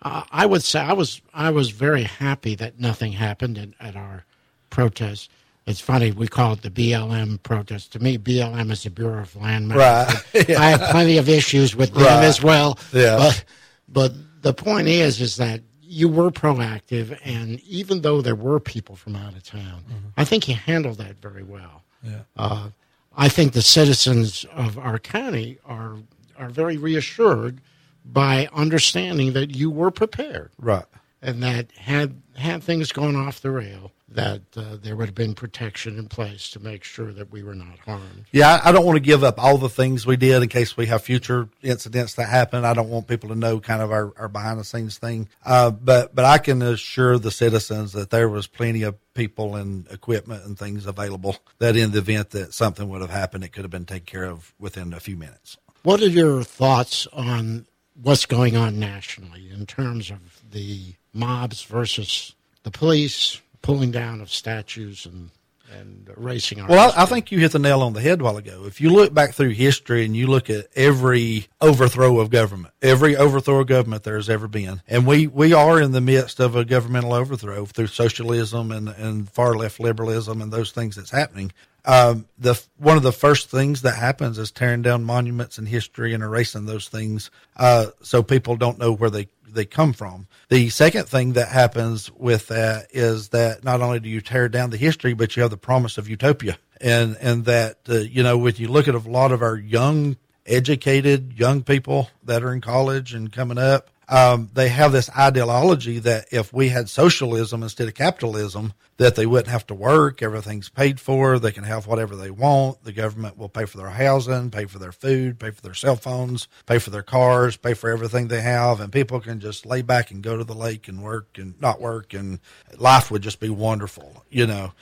uh, 0.00 0.22
I 0.30 0.46
would 0.46 0.62
say 0.62 0.78
I 0.78 0.92
was 0.92 1.20
I 1.34 1.50
was 1.50 1.70
very 1.70 2.04
happy 2.04 2.54
that 2.54 2.78
nothing 2.78 3.12
happened 3.12 3.58
in, 3.58 3.74
at 3.80 3.96
our 3.96 4.24
protest. 4.70 5.28
It's 5.66 5.80
funny 5.80 6.12
we 6.12 6.28
call 6.28 6.52
it 6.52 6.62
the 6.62 6.70
BLM 6.70 7.42
protest. 7.42 7.94
To 7.94 7.98
me, 7.98 8.16
BLM 8.16 8.70
is 8.70 8.84
the 8.84 8.90
Bureau 8.90 9.22
of 9.22 9.34
Land 9.34 9.68
Management. 9.68 10.24
Right. 10.34 10.48
yeah. 10.48 10.60
I 10.60 10.70
have 10.70 10.90
plenty 10.90 11.18
of 11.18 11.28
issues 11.28 11.74
with 11.74 11.92
them 11.94 12.04
right. 12.04 12.24
as 12.24 12.40
well. 12.40 12.78
Yeah. 12.92 13.16
But 13.16 13.44
but 13.88 14.12
the 14.42 14.54
point 14.54 14.86
is 14.86 15.20
is 15.20 15.36
that 15.38 15.62
you 15.86 16.08
were 16.08 16.30
proactive, 16.30 17.18
and 17.24 17.60
even 17.60 18.02
though 18.02 18.20
there 18.20 18.34
were 18.34 18.60
people 18.60 18.96
from 18.96 19.16
out 19.16 19.34
of 19.34 19.42
town, 19.42 19.84
mm-hmm. 19.88 20.08
I 20.16 20.24
think 20.24 20.48
you 20.48 20.54
handled 20.54 20.98
that 20.98 21.20
very 21.20 21.42
well. 21.42 21.84
Yeah. 22.02 22.20
Uh, 22.36 22.70
I 23.16 23.28
think 23.28 23.52
the 23.52 23.62
citizens 23.62 24.44
of 24.52 24.78
our 24.78 24.98
county 24.98 25.58
are 25.64 25.96
are 26.36 26.48
very 26.48 26.76
reassured 26.76 27.60
by 28.04 28.48
understanding 28.52 29.32
that 29.34 29.54
you 29.54 29.70
were 29.70 29.90
prepared, 29.90 30.50
right, 30.58 30.86
and 31.22 31.42
that 31.42 31.70
had 31.72 32.20
had 32.36 32.62
things 32.62 32.92
gone 32.92 33.16
off 33.16 33.40
the 33.40 33.50
rail, 33.50 33.92
that 34.08 34.42
uh, 34.56 34.76
there 34.82 34.96
would 34.96 35.06
have 35.06 35.14
been 35.14 35.34
protection 35.34 35.98
in 35.98 36.08
place 36.08 36.50
to 36.50 36.60
make 36.60 36.84
sure 36.84 37.12
that 37.12 37.32
we 37.32 37.42
were 37.42 37.54
not 37.54 37.78
harmed. 37.80 38.26
Yeah, 38.32 38.60
I, 38.62 38.70
don't 38.70 38.84
want 38.84 38.96
to 38.96 39.00
give 39.00 39.24
up 39.24 39.42
all 39.42 39.56
the 39.56 39.68
things 39.68 40.06
we 40.06 40.16
did 40.16 40.42
in 40.42 40.48
case 40.48 40.76
we 40.76 40.86
have 40.86 41.02
future 41.02 41.48
incidents 41.62 42.14
that 42.14 42.28
happen. 42.28 42.64
I 42.64 42.74
don't 42.74 42.90
want 42.90 43.08
people 43.08 43.30
to 43.30 43.34
know 43.34 43.60
kind 43.60 43.80
of 43.80 43.90
our, 43.90 44.12
our 44.18 44.28
behind 44.28 44.60
the 44.60 44.64
scenes 44.64 44.98
thing. 44.98 45.28
Uh, 45.44 45.70
but 45.70 46.14
but 46.14 46.24
I 46.24 46.38
can 46.38 46.60
assure 46.60 47.18
the 47.18 47.30
citizens 47.30 47.92
that 47.92 48.10
there 48.10 48.28
was 48.28 48.46
plenty 48.46 48.82
of 48.82 48.96
people 49.14 49.56
and 49.56 49.90
equipment 49.90 50.44
and 50.44 50.58
things 50.58 50.86
available 50.86 51.36
that 51.58 51.76
in 51.76 51.92
the 51.92 51.98
event 51.98 52.30
that 52.30 52.52
something 52.52 52.88
would 52.88 53.00
have 53.00 53.10
happened, 53.10 53.44
it 53.44 53.52
could 53.52 53.64
have 53.64 53.70
been 53.70 53.86
taken 53.86 54.06
care 54.06 54.24
of 54.24 54.52
within 54.58 54.92
a 54.92 55.00
few 55.00 55.16
minutes. 55.16 55.56
What 55.82 56.00
are 56.02 56.08
your 56.08 56.42
thoughts 56.42 57.06
on 57.12 57.66
what's 58.00 58.26
going 58.26 58.56
on 58.56 58.78
nationally 58.78 59.50
in 59.50 59.66
terms 59.66 60.10
of 60.10 60.42
the 60.50 60.94
mobs 61.12 61.62
versus 61.62 62.34
the 62.64 62.70
police 62.70 63.40
pulling 63.64 63.90
down 63.90 64.20
of 64.20 64.30
statues 64.30 65.06
and 65.06 65.30
and 65.72 66.10
erasing 66.16 66.60
our. 66.60 66.68
Well, 66.68 66.92
I, 66.94 67.02
I, 67.02 67.06
think 67.06 67.32
you 67.32 67.38
hit 67.38 67.52
the 67.52 67.58
nail 67.58 67.80
on 67.80 67.94
the 67.94 68.00
head 68.00 68.20
a 68.20 68.24
while 68.24 68.36
ago. 68.36 68.64
If 68.66 68.82
you 68.82 68.90
look 68.90 69.14
back 69.14 69.32
through 69.32 69.50
history 69.50 70.04
and 70.04 70.14
you 70.14 70.26
look 70.26 70.50
at 70.50 70.66
every 70.76 71.46
overthrow 71.60 72.20
of 72.20 72.28
government, 72.28 72.74
every 72.82 73.16
overthrow 73.16 73.60
of 73.60 73.66
government 73.66 74.04
there 74.04 74.16
has 74.16 74.28
ever 74.28 74.46
been, 74.46 74.82
and 74.86 75.06
we, 75.06 75.26
we 75.26 75.54
are 75.54 75.80
in 75.80 75.92
the 75.92 76.02
midst 76.02 76.38
of 76.38 76.54
a 76.54 76.66
governmental 76.66 77.14
overthrow 77.14 77.64
through 77.64 77.86
socialism 77.86 78.70
and, 78.70 78.90
and 78.90 79.30
far 79.30 79.56
left 79.56 79.80
liberalism 79.80 80.42
and 80.42 80.52
those 80.52 80.70
things 80.70 80.96
that's 80.96 81.10
happening. 81.10 81.50
Um, 81.86 82.26
the 82.38 82.62
one 82.76 82.96
of 82.96 83.02
the 83.02 83.12
first 83.12 83.50
things 83.50 83.82
that 83.82 83.96
happens 83.96 84.38
is 84.38 84.50
tearing 84.50 84.82
down 84.82 85.02
monuments 85.02 85.58
in 85.58 85.66
history 85.66 86.14
and 86.14 86.22
erasing 86.22 86.66
those 86.66 86.88
things, 86.88 87.30
uh, 87.56 87.86
so 88.02 88.22
people 88.22 88.56
don't 88.56 88.78
know 88.78 88.92
where 88.92 89.10
they 89.10 89.28
they 89.54 89.64
come 89.64 89.92
from. 89.92 90.26
The 90.48 90.68
second 90.70 91.08
thing 91.08 91.34
that 91.34 91.48
happens 91.48 92.10
with 92.12 92.48
that 92.48 92.88
is 92.90 93.28
that 93.30 93.64
not 93.64 93.80
only 93.80 94.00
do 94.00 94.08
you 94.08 94.20
tear 94.20 94.48
down 94.48 94.70
the 94.70 94.76
history, 94.76 95.14
but 95.14 95.36
you 95.36 95.42
have 95.42 95.50
the 95.50 95.56
promise 95.56 95.98
of 95.98 96.08
utopia. 96.08 96.58
And, 96.80 97.16
and 97.20 97.44
that, 97.46 97.78
uh, 97.88 97.94
you 97.94 98.22
know, 98.22 98.36
when 98.36 98.56
you 98.56 98.68
look 98.68 98.88
at 98.88 98.94
a 98.94 98.98
lot 98.98 99.32
of 99.32 99.42
our 99.42 99.56
young, 99.56 100.16
educated 100.46 101.38
young 101.38 101.62
people 101.62 102.10
that 102.24 102.42
are 102.42 102.52
in 102.52 102.60
college 102.60 103.14
and 103.14 103.32
coming 103.32 103.58
up, 103.58 103.90
um, 104.08 104.50
they 104.52 104.68
have 104.68 104.92
this 104.92 105.10
ideology 105.16 105.98
that 106.00 106.26
if 106.30 106.52
we 106.52 106.68
had 106.68 106.88
socialism 106.88 107.62
instead 107.62 107.88
of 107.88 107.94
capitalism, 107.94 108.74
that 108.96 109.16
they 109.16 109.26
wouldn't 109.26 109.48
have 109.48 109.66
to 109.66 109.74
work. 109.74 110.22
Everything's 110.22 110.68
paid 110.68 111.00
for. 111.00 111.38
They 111.38 111.52
can 111.52 111.64
have 111.64 111.86
whatever 111.86 112.14
they 112.14 112.30
want. 112.30 112.84
The 112.84 112.92
government 112.92 113.36
will 113.36 113.48
pay 113.48 113.64
for 113.64 113.78
their 113.78 113.90
housing, 113.90 114.50
pay 114.50 114.66
for 114.66 114.78
their 114.78 114.92
food, 114.92 115.38
pay 115.38 115.50
for 115.50 115.62
their 115.62 115.74
cell 115.74 115.96
phones, 115.96 116.48
pay 116.66 116.78
for 116.78 116.90
their 116.90 117.02
cars, 117.02 117.56
pay 117.56 117.74
for 117.74 117.90
everything 117.90 118.28
they 118.28 118.42
have. 118.42 118.80
And 118.80 118.92
people 118.92 119.20
can 119.20 119.40
just 119.40 119.66
lay 119.66 119.82
back 119.82 120.10
and 120.10 120.22
go 120.22 120.36
to 120.36 120.44
the 120.44 120.54
lake 120.54 120.86
and 120.86 121.02
work 121.02 121.38
and 121.38 121.60
not 121.60 121.80
work. 121.80 122.14
And 122.14 122.38
life 122.76 123.10
would 123.10 123.22
just 123.22 123.40
be 123.40 123.50
wonderful, 123.50 124.24
you 124.30 124.46
know. 124.46 124.72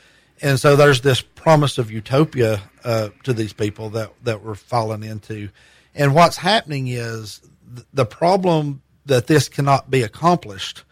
And 0.42 0.58
so 0.58 0.74
there's 0.74 1.00
this 1.00 1.20
promise 1.20 1.78
of 1.78 1.90
utopia 1.90 2.60
uh, 2.84 3.10
to 3.22 3.32
these 3.32 3.52
people 3.52 3.90
that, 3.90 4.12
that 4.24 4.42
we're 4.42 4.56
falling 4.56 5.04
into. 5.04 5.50
And 5.94 6.14
what's 6.14 6.36
happening 6.36 6.88
is 6.88 7.40
the 7.92 8.04
problem 8.04 8.82
that 9.06 9.26
this 9.26 9.48
cannot 9.48 9.90
be 9.90 10.02
accomplished 10.02 10.84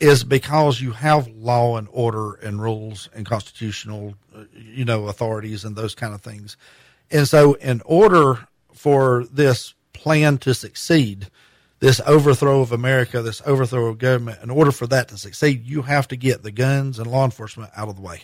is 0.00 0.24
because 0.24 0.80
you 0.80 0.90
have 0.90 1.28
law 1.28 1.76
and 1.76 1.88
order 1.92 2.34
and 2.34 2.60
rules 2.60 3.08
and 3.14 3.24
constitutional, 3.24 4.14
uh, 4.34 4.44
you 4.52 4.84
know, 4.84 5.06
authorities 5.06 5.64
and 5.64 5.76
those 5.76 5.94
kind 5.94 6.12
of 6.12 6.20
things. 6.20 6.56
And 7.10 7.28
so, 7.28 7.54
in 7.54 7.82
order 7.84 8.48
for 8.72 9.24
this 9.30 9.74
plan 9.92 10.38
to 10.38 10.54
succeed, 10.54 11.30
this 11.78 12.00
overthrow 12.06 12.60
of 12.60 12.72
America, 12.72 13.22
this 13.22 13.42
overthrow 13.44 13.86
of 13.86 13.98
government, 13.98 14.40
in 14.42 14.50
order 14.50 14.72
for 14.72 14.86
that 14.88 15.08
to 15.08 15.18
succeed, 15.18 15.66
you 15.66 15.82
have 15.82 16.08
to 16.08 16.16
get 16.16 16.42
the 16.42 16.50
guns 16.50 16.98
and 16.98 17.08
law 17.08 17.24
enforcement 17.24 17.70
out 17.76 17.88
of 17.88 17.96
the 17.96 18.02
way. 18.02 18.22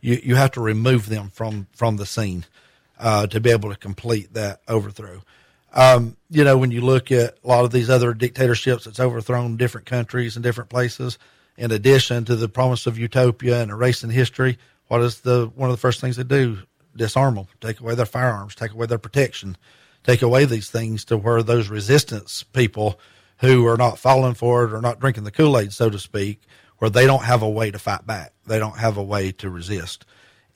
You 0.00 0.20
you 0.22 0.34
have 0.36 0.52
to 0.52 0.60
remove 0.60 1.08
them 1.08 1.30
from 1.30 1.66
from 1.72 1.96
the 1.96 2.06
scene 2.06 2.44
uh, 2.98 3.26
to 3.28 3.40
be 3.40 3.50
able 3.50 3.70
to 3.70 3.76
complete 3.76 4.34
that 4.34 4.60
overthrow. 4.68 5.22
Um, 5.72 6.16
you 6.28 6.44
know, 6.44 6.58
when 6.58 6.70
you 6.70 6.82
look 6.82 7.10
at 7.10 7.38
a 7.42 7.48
lot 7.48 7.64
of 7.64 7.72
these 7.72 7.88
other 7.88 8.12
dictatorships 8.12 8.84
that's 8.84 9.00
overthrown 9.00 9.56
different 9.56 9.86
countries 9.86 10.36
and 10.36 10.42
different 10.42 10.70
places, 10.70 11.18
in 11.56 11.70
addition 11.70 12.24
to 12.26 12.36
the 12.36 12.48
promise 12.48 12.86
of 12.86 12.98
utopia 12.98 13.62
and 13.62 13.70
erasing 13.70 14.10
history, 14.10 14.58
what 14.88 15.00
is 15.00 15.20
the 15.20 15.50
one 15.54 15.70
of 15.70 15.76
the 15.76 15.80
first 15.80 16.00
things 16.00 16.16
they 16.16 16.24
do? 16.24 16.58
Disarm 16.94 17.36
them, 17.36 17.46
take 17.60 17.80
away 17.80 17.94
their 17.94 18.04
firearms, 18.04 18.54
take 18.54 18.72
away 18.72 18.86
their 18.86 18.98
protection, 18.98 19.56
take 20.04 20.20
away 20.20 20.44
these 20.44 20.70
things 20.70 21.06
to 21.06 21.16
where 21.16 21.42
those 21.42 21.68
resistance 21.68 22.42
people 22.42 22.98
who 23.38 23.66
are 23.66 23.78
not 23.78 23.98
falling 23.98 24.34
for 24.34 24.64
it 24.64 24.72
or 24.72 24.82
not 24.82 25.00
drinking 25.00 25.24
the 25.24 25.30
Kool 25.30 25.58
Aid, 25.58 25.72
so 25.72 25.88
to 25.88 25.98
speak, 25.98 26.42
where 26.78 26.90
they 26.90 27.06
don't 27.06 27.24
have 27.24 27.42
a 27.42 27.48
way 27.48 27.70
to 27.70 27.78
fight 27.78 28.06
back, 28.06 28.32
they 28.46 28.58
don't 28.58 28.78
have 28.78 28.96
a 28.98 29.02
way 29.02 29.32
to 29.32 29.48
resist. 29.48 30.04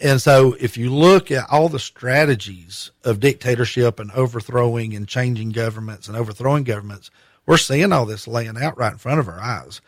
And 0.00 0.20
so 0.20 0.54
if 0.60 0.76
you 0.76 0.90
look 0.90 1.30
at 1.30 1.48
all 1.50 1.68
the 1.68 1.78
strategies 1.78 2.90
of 3.02 3.20
dictatorship 3.20 3.98
and 3.98 4.10
overthrowing 4.12 4.94
and 4.94 5.08
changing 5.08 5.50
governments 5.50 6.06
and 6.06 6.16
overthrowing 6.16 6.64
governments, 6.64 7.10
we're 7.46 7.56
seeing 7.56 7.92
all 7.92 8.04
this 8.04 8.28
laying 8.28 8.58
out 8.58 8.76
right 8.76 8.92
in 8.92 8.98
front 8.98 9.20
of 9.20 9.28
our 9.28 9.40
eyes. 9.40 9.80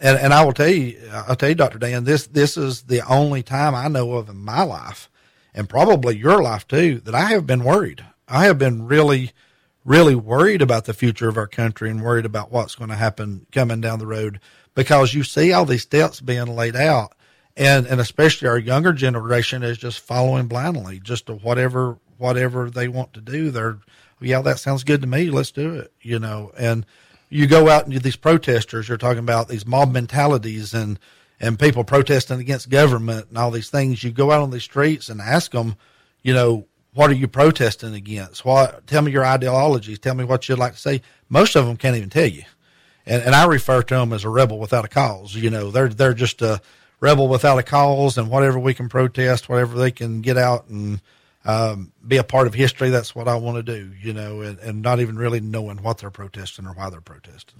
And, 0.00 0.18
and 0.18 0.34
I 0.34 0.44
will 0.44 0.52
tell 0.52 0.68
you, 0.68 1.00
I'll 1.12 1.36
tell 1.36 1.50
you, 1.50 1.54
Dr. 1.54 1.78
Dan, 1.78 2.04
this, 2.04 2.26
this 2.26 2.56
is 2.56 2.82
the 2.82 3.06
only 3.08 3.44
time 3.44 3.74
I 3.74 3.86
know 3.86 4.14
of 4.14 4.28
in 4.28 4.38
my 4.38 4.62
life 4.62 5.08
and 5.54 5.68
probably 5.68 6.16
your 6.16 6.42
life 6.42 6.66
too, 6.66 7.00
that 7.00 7.14
I 7.14 7.26
have 7.26 7.46
been 7.46 7.62
worried. 7.62 8.04
I 8.26 8.46
have 8.46 8.58
been 8.58 8.86
really, 8.86 9.30
really 9.84 10.16
worried 10.16 10.62
about 10.62 10.86
the 10.86 10.94
future 10.94 11.28
of 11.28 11.36
our 11.36 11.46
country 11.46 11.88
and 11.88 12.02
worried 12.02 12.24
about 12.24 12.50
what's 12.50 12.74
going 12.74 12.90
to 12.90 12.96
happen 12.96 13.46
coming 13.52 13.80
down 13.80 14.00
the 14.00 14.06
road 14.06 14.40
because 14.74 15.14
you 15.14 15.22
see 15.22 15.52
all 15.52 15.66
these 15.66 15.82
steps 15.82 16.20
being 16.20 16.46
laid 16.46 16.74
out 16.74 17.14
and 17.56 17.86
and 17.86 18.00
especially 18.00 18.48
our 18.48 18.58
younger 18.58 18.92
generation 18.92 19.62
is 19.62 19.78
just 19.78 20.00
following 20.00 20.46
blindly, 20.46 21.00
just 21.00 21.26
to 21.26 21.34
whatever 21.34 21.98
whatever 22.18 22.70
they 22.70 22.88
want 22.88 23.12
to 23.14 23.20
do. 23.20 23.50
They're 23.50 23.78
yeah, 24.20 24.40
that 24.42 24.60
sounds 24.60 24.84
good 24.84 25.00
to 25.00 25.06
me. 25.06 25.30
Let's 25.30 25.50
do 25.50 25.74
it. 25.74 25.92
You 26.00 26.18
know, 26.18 26.52
and 26.56 26.86
you 27.28 27.46
go 27.46 27.68
out 27.68 27.86
and 27.86 28.00
these 28.00 28.16
protesters. 28.16 28.88
You're 28.88 28.98
talking 28.98 29.18
about 29.18 29.48
these 29.48 29.66
mob 29.66 29.92
mentalities 29.92 30.74
and 30.74 30.98
and 31.40 31.58
people 31.58 31.82
protesting 31.82 32.40
against 32.40 32.70
government 32.70 33.28
and 33.28 33.38
all 33.38 33.50
these 33.50 33.70
things. 33.70 34.02
You 34.04 34.12
go 34.12 34.30
out 34.30 34.42
on 34.42 34.50
the 34.50 34.60
streets 34.60 35.08
and 35.08 35.20
ask 35.20 35.50
them, 35.50 35.76
you 36.22 36.32
know, 36.32 36.66
what 36.94 37.10
are 37.10 37.14
you 37.14 37.26
protesting 37.26 37.94
against? 37.94 38.44
What? 38.44 38.86
Tell 38.86 39.02
me 39.02 39.10
your 39.10 39.24
ideologies. 39.24 39.98
Tell 39.98 40.14
me 40.14 40.24
what 40.24 40.48
you'd 40.48 40.58
like 40.58 40.74
to 40.74 40.78
say. 40.78 41.02
Most 41.28 41.56
of 41.56 41.66
them 41.66 41.76
can't 41.76 41.96
even 41.96 42.10
tell 42.10 42.26
you. 42.26 42.44
And, 43.06 43.22
and 43.22 43.34
I 43.34 43.46
refer 43.46 43.82
to 43.82 43.94
them 43.94 44.12
as 44.12 44.24
a 44.24 44.28
rebel 44.28 44.60
without 44.60 44.84
a 44.84 44.88
cause. 44.88 45.34
You 45.34 45.50
know, 45.50 45.70
they're 45.70 45.88
they're 45.88 46.14
just 46.14 46.42
a 46.42 46.60
rebel 47.02 47.26
without 47.26 47.58
a 47.58 47.62
cause 47.64 48.16
and 48.16 48.30
whatever 48.30 48.58
we 48.58 48.72
can 48.72 48.88
protest, 48.88 49.48
whatever 49.48 49.76
they 49.76 49.90
can 49.90 50.22
get 50.22 50.38
out 50.38 50.68
and 50.68 51.00
um, 51.44 51.92
be 52.06 52.16
a 52.16 52.24
part 52.24 52.46
of 52.46 52.54
history. 52.54 52.90
That's 52.90 53.14
what 53.14 53.26
I 53.26 53.34
want 53.34 53.56
to 53.56 53.62
do, 53.62 53.90
you 54.00 54.12
know, 54.12 54.40
and, 54.40 54.58
and 54.60 54.82
not 54.82 55.00
even 55.00 55.16
really 55.16 55.40
knowing 55.40 55.82
what 55.82 55.98
they're 55.98 56.10
protesting 56.10 56.64
or 56.64 56.72
why 56.72 56.88
they're 56.88 57.00
protesting. 57.00 57.58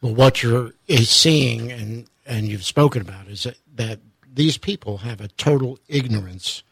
Well, 0.00 0.14
what 0.14 0.42
you're 0.42 0.72
seeing 0.88 1.72
and 1.72 2.06
and 2.24 2.46
you've 2.46 2.64
spoken 2.64 3.02
about 3.02 3.28
is 3.28 3.42
that, 3.42 3.56
that 3.74 4.00
these 4.32 4.56
people 4.56 4.98
have 4.98 5.20
a 5.20 5.28
total 5.28 5.78
ignorance 5.88 6.62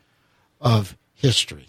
of 0.60 0.96
history, 1.14 1.68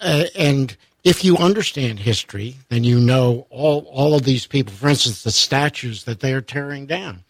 uh, 0.00 0.24
and 0.34 0.76
if 1.04 1.24
you 1.24 1.36
understand 1.36 2.00
history, 2.00 2.56
then 2.68 2.82
you 2.82 2.98
know 2.98 3.46
all 3.50 3.86
all 3.92 4.14
of 4.14 4.24
these 4.24 4.46
people. 4.46 4.72
For 4.72 4.88
instance, 4.88 5.22
the 5.22 5.30
statues 5.30 6.04
that 6.04 6.20
they 6.20 6.32
are 6.32 6.40
tearing 6.40 6.86
down. 6.86 7.22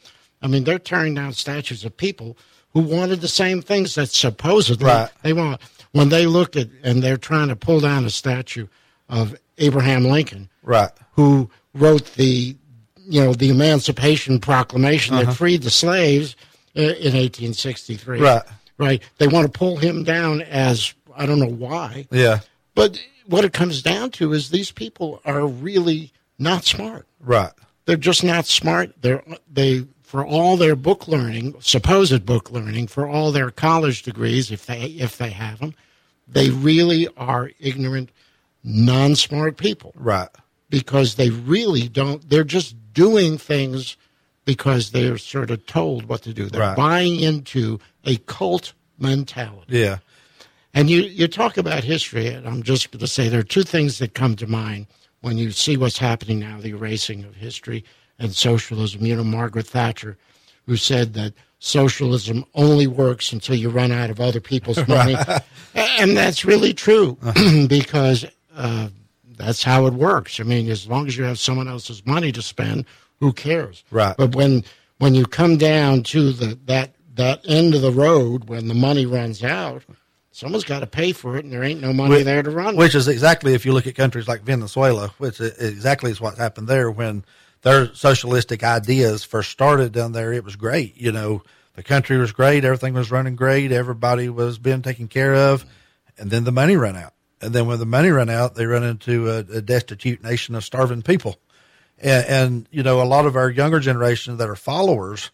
I 0.42 0.48
mean, 0.48 0.64
they're 0.64 0.78
tearing 0.78 1.14
down 1.14 1.32
statues 1.32 1.84
of 1.84 1.96
people 1.96 2.36
who 2.72 2.80
wanted 2.80 3.20
the 3.20 3.28
same 3.28 3.62
things 3.62 3.94
that 3.94 4.10
supposedly 4.10 4.86
right. 4.86 5.10
they 5.22 5.32
want. 5.32 5.60
When 5.92 6.10
they 6.10 6.26
look 6.26 6.56
at 6.56 6.68
and 6.82 7.02
they're 7.02 7.16
trying 7.16 7.48
to 7.48 7.56
pull 7.56 7.80
down 7.80 8.04
a 8.04 8.10
statue 8.10 8.66
of 9.08 9.34
Abraham 9.56 10.04
Lincoln, 10.04 10.50
right, 10.62 10.90
who 11.12 11.50
wrote 11.72 12.14
the 12.14 12.54
you 13.06 13.24
know 13.24 13.32
the 13.32 13.48
Emancipation 13.48 14.38
Proclamation 14.38 15.14
uh-huh. 15.14 15.24
that 15.24 15.34
freed 15.34 15.62
the 15.62 15.70
slaves 15.70 16.36
in 16.74 16.84
1863. 16.84 18.20
Right, 18.20 18.42
right. 18.76 19.02
They 19.16 19.26
want 19.26 19.50
to 19.50 19.58
pull 19.58 19.78
him 19.78 20.04
down 20.04 20.42
as 20.42 20.92
I 21.16 21.24
don't 21.24 21.38
know 21.38 21.46
why. 21.46 22.06
Yeah, 22.10 22.40
but 22.74 23.00
what 23.26 23.46
it 23.46 23.54
comes 23.54 23.80
down 23.80 24.10
to 24.12 24.34
is 24.34 24.50
these 24.50 24.70
people 24.70 25.22
are 25.24 25.46
really 25.46 26.12
not 26.38 26.64
smart. 26.64 27.06
Right. 27.20 27.52
They're 27.86 27.96
just 27.96 28.24
not 28.24 28.46
smart. 28.46 29.00
They're 29.00 29.22
they 29.50 29.86
for 30.06 30.24
all 30.24 30.56
their 30.56 30.76
book 30.76 31.08
learning, 31.08 31.56
supposed 31.58 32.24
book 32.24 32.52
learning, 32.52 32.86
for 32.86 33.08
all 33.08 33.32
their 33.32 33.50
college 33.50 34.04
degrees, 34.04 34.52
if 34.52 34.64
they 34.66 34.82
if 34.82 35.18
they 35.18 35.30
have 35.30 35.58
them, 35.58 35.74
they 36.28 36.48
really 36.48 37.08
are 37.16 37.50
ignorant, 37.58 38.10
non-smart 38.62 39.56
people. 39.56 39.92
Right. 39.96 40.28
Because 40.70 41.16
they 41.16 41.30
really 41.30 41.88
don't. 41.88 42.26
They're 42.30 42.44
just 42.44 42.76
doing 42.92 43.36
things 43.36 43.96
because 44.44 44.92
they're 44.92 45.18
sort 45.18 45.50
of 45.50 45.66
told 45.66 46.06
what 46.06 46.22
to 46.22 46.32
do. 46.32 46.46
They're 46.46 46.60
right. 46.60 46.76
buying 46.76 47.18
into 47.18 47.80
a 48.04 48.16
cult 48.18 48.74
mentality. 49.00 49.78
Yeah. 49.78 49.98
And 50.72 50.88
you, 50.88 51.00
you 51.00 51.26
talk 51.26 51.56
about 51.56 51.82
history, 51.82 52.28
and 52.28 52.46
I'm 52.46 52.62
just 52.62 52.92
going 52.92 53.00
to 53.00 53.08
say 53.08 53.28
there 53.28 53.40
are 53.40 53.44
two 53.44 53.64
things 53.64 53.98
that 53.98 54.14
come 54.14 54.36
to 54.36 54.46
mind 54.46 54.86
when 55.20 55.36
you 55.36 55.50
see 55.50 55.76
what's 55.76 55.98
happening 55.98 56.38
now 56.38 56.60
the 56.60 56.68
erasing 56.68 57.24
of 57.24 57.34
history 57.34 57.84
and 58.18 58.34
socialism. 58.34 59.04
You 59.04 59.16
know, 59.16 59.24
Margaret 59.24 59.66
Thatcher, 59.66 60.16
who 60.66 60.76
said 60.76 61.14
that 61.14 61.34
socialism 61.58 62.44
only 62.54 62.86
works 62.86 63.32
until 63.32 63.56
you 63.56 63.70
run 63.70 63.92
out 63.92 64.10
of 64.10 64.20
other 64.20 64.40
people's 64.40 64.86
money. 64.88 65.16
and 65.74 66.16
that's 66.16 66.44
really 66.44 66.72
true 66.74 67.16
because 67.68 68.24
uh, 68.54 68.88
that's 69.36 69.62
how 69.62 69.86
it 69.86 69.94
works. 69.94 70.40
I 70.40 70.44
mean, 70.44 70.68
as 70.70 70.86
long 70.86 71.06
as 71.06 71.16
you 71.16 71.24
have 71.24 71.38
someone 71.38 71.68
else's 71.68 72.04
money 72.06 72.32
to 72.32 72.42
spend, 72.42 72.84
who 73.20 73.32
cares? 73.32 73.84
Right. 73.90 74.14
But 74.16 74.34
when 74.34 74.64
when 74.98 75.14
you 75.14 75.26
come 75.26 75.56
down 75.58 76.02
to 76.04 76.32
the 76.32 76.58
that 76.66 76.94
that 77.16 77.40
end 77.46 77.74
of 77.74 77.82
the 77.82 77.92
road 77.92 78.48
when 78.48 78.68
the 78.68 78.74
money 78.74 79.06
runs 79.06 79.42
out, 79.42 79.82
someone's 80.32 80.64
got 80.64 80.80
to 80.80 80.86
pay 80.86 81.12
for 81.12 81.36
it, 81.38 81.44
and 81.44 81.52
there 81.52 81.64
ain't 81.64 81.80
no 81.80 81.92
money 81.94 82.16
Which- 82.16 82.24
there 82.24 82.42
to 82.42 82.50
run. 82.50 82.76
Which 82.76 82.94
is 82.94 83.08
exactly 83.08 83.54
if 83.54 83.64
you 83.64 83.72
look 83.72 83.86
at 83.86 83.94
countries 83.94 84.28
like 84.28 84.42
Venezuela, 84.42 85.08
which 85.18 85.40
i- 85.40 85.50
exactly 85.58 86.10
is 86.10 86.20
what 86.20 86.36
happened 86.36 86.68
there 86.68 86.90
when 86.90 87.24
their 87.66 87.92
socialistic 87.94 88.62
ideas 88.62 89.24
first 89.24 89.50
started 89.50 89.90
down 89.90 90.12
there. 90.12 90.32
It 90.32 90.44
was 90.44 90.54
great, 90.54 90.96
you 90.96 91.10
know. 91.10 91.42
The 91.74 91.82
country 91.82 92.16
was 92.16 92.30
great, 92.30 92.64
everything 92.64 92.94
was 92.94 93.10
running 93.10 93.34
great, 93.34 93.72
everybody 93.72 94.28
was 94.28 94.56
being 94.56 94.82
taken 94.82 95.08
care 95.08 95.34
of, 95.34 95.66
and 96.16 96.30
then 96.30 96.44
the 96.44 96.52
money 96.52 96.76
ran 96.76 96.94
out. 96.94 97.12
And 97.40 97.52
then 97.52 97.66
when 97.66 97.80
the 97.80 97.84
money 97.84 98.10
ran 98.10 98.30
out, 98.30 98.54
they 98.54 98.66
run 98.66 98.84
into 98.84 99.28
a, 99.28 99.38
a 99.38 99.60
destitute 99.60 100.22
nation 100.22 100.54
of 100.54 100.64
starving 100.64 101.02
people. 101.02 101.40
And, 101.98 102.26
and 102.26 102.68
you 102.70 102.84
know, 102.84 103.02
a 103.02 103.04
lot 103.04 103.26
of 103.26 103.34
our 103.34 103.50
younger 103.50 103.80
generation 103.80 104.36
that 104.36 104.48
are 104.48 104.54
followers, 104.54 105.32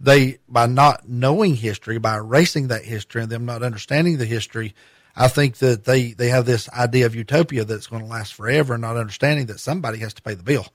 they 0.00 0.38
by 0.48 0.64
not 0.64 1.06
knowing 1.06 1.54
history, 1.54 1.98
by 1.98 2.16
erasing 2.16 2.68
that 2.68 2.86
history, 2.86 3.22
and 3.22 3.30
them 3.30 3.44
not 3.44 3.62
understanding 3.62 4.16
the 4.16 4.24
history, 4.24 4.74
I 5.14 5.28
think 5.28 5.58
that 5.58 5.84
they 5.84 6.14
they 6.14 6.30
have 6.30 6.46
this 6.46 6.66
idea 6.70 7.04
of 7.04 7.14
utopia 7.14 7.66
that's 7.66 7.88
going 7.88 8.02
to 8.02 8.08
last 8.08 8.32
forever, 8.32 8.72
and 8.72 8.80
not 8.80 8.96
understanding 8.96 9.46
that 9.46 9.60
somebody 9.60 9.98
has 9.98 10.14
to 10.14 10.22
pay 10.22 10.32
the 10.32 10.42
bill. 10.42 10.66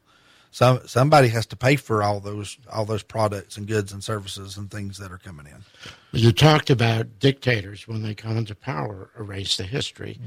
Some 0.52 0.88
somebody 0.88 1.28
has 1.30 1.46
to 1.48 1.56
pay 1.56 1.76
for 1.76 2.02
all 2.02 2.20
those 2.20 2.58
all 2.72 2.86
those 2.86 3.04
products 3.04 3.58
and 3.58 3.68
goods 3.68 3.94
and 3.94 4.04
services 4.04 4.58
and 4.58 4.70
things 4.72 4.98
that 4.98 5.12
are 5.12 5.20
coming 5.20 5.46
in. 5.46 5.64
You 6.12 6.32
talked 6.32 6.70
about 6.70 7.20
dictators 7.20 7.88
when 7.88 8.02
they 8.02 8.16
come 8.16 8.38
into 8.38 8.56
power 8.56 9.12
erase 9.18 9.58
the 9.58 9.64
history, 9.64 10.20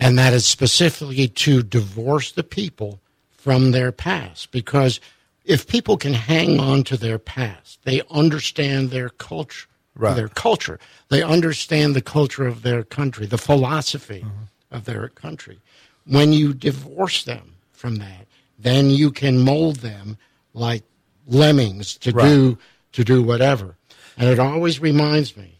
and 0.00 0.18
that 0.18 0.32
is 0.32 0.46
specifically 0.46 1.28
to 1.28 1.62
divorce 1.62 2.32
the 2.32 2.44
people 2.44 3.00
from 3.30 3.72
their 3.72 3.92
past. 3.92 4.50
Because 4.52 5.00
if 5.44 5.66
people 5.66 5.96
can 5.96 6.14
hang 6.14 6.60
on 6.60 6.82
to 6.84 6.96
their 6.96 7.18
past, 7.18 7.80
they 7.84 8.02
understand 8.10 8.90
their 8.90 9.08
culture, 9.10 9.66
Right. 9.94 10.14
their 10.14 10.28
culture. 10.28 10.78
They 11.08 11.22
understand 11.22 11.96
the 11.96 12.02
culture 12.02 12.46
of 12.46 12.62
their 12.62 12.84
country, 12.84 13.26
the 13.26 13.38
philosophy 13.38 14.20
mm-hmm. 14.20 14.74
of 14.74 14.84
their 14.84 15.08
country. 15.08 15.58
When 16.06 16.32
you 16.32 16.54
divorce 16.54 17.24
them 17.24 17.54
from 17.72 17.96
that, 17.96 18.26
then 18.58 18.90
you 18.90 19.10
can 19.10 19.38
mold 19.38 19.76
them 19.76 20.16
like 20.54 20.82
lemmings 21.26 21.96
to 21.98 22.10
Right. 22.12 22.28
do 22.28 22.58
to 22.92 23.04
do 23.04 23.22
whatever. 23.22 23.76
And 24.16 24.28
it 24.28 24.38
always 24.38 24.80
reminds 24.80 25.36
me 25.36 25.58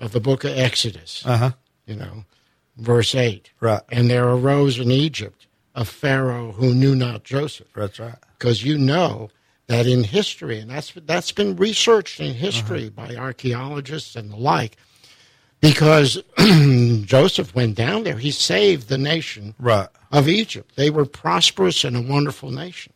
of 0.00 0.12
the 0.12 0.20
book 0.20 0.44
of 0.44 0.50
Exodus, 0.58 1.22
Uh 1.24 1.36
huh. 1.38 1.50
you 1.86 1.96
know, 1.96 2.24
verse 2.76 3.14
8. 3.14 3.50
Right. 3.60 3.80
And 3.90 4.10
there 4.10 4.28
arose 4.28 4.78
in 4.78 4.90
Egypt 4.90 5.46
a 5.74 5.84
Pharaoh 5.84 6.52
who 6.52 6.74
knew 6.74 6.94
not 6.94 7.24
Joseph. 7.24 7.68
That's 7.74 7.98
right. 7.98 8.14
Because 8.38 8.64
you 8.64 8.76
know 8.78 9.30
that 9.68 9.86
in 9.86 10.04
history, 10.04 10.58
and 10.58 10.70
that's, 10.70 10.92
that's 11.06 11.32
been 11.32 11.56
researched 11.56 12.20
in 12.20 12.34
history 12.34 12.88
by 12.90 13.14
archaeologists 13.16 14.14
and 14.16 14.30
the 14.30 14.36
like, 14.36 14.76
because 15.72 16.22
Joseph 17.04 17.54
went 17.54 17.74
down 17.76 18.04
there, 18.04 18.18
he 18.18 18.30
saved 18.30 18.88
the 18.88 18.98
nation 18.98 19.54
Right. 19.58 19.88
of 20.12 20.28
Egypt. 20.28 20.76
They 20.76 20.90
were 20.90 21.04
prosperous 21.06 21.84
and 21.84 21.96
a 21.96 22.02
wonderful 22.02 22.50
nation, 22.50 22.92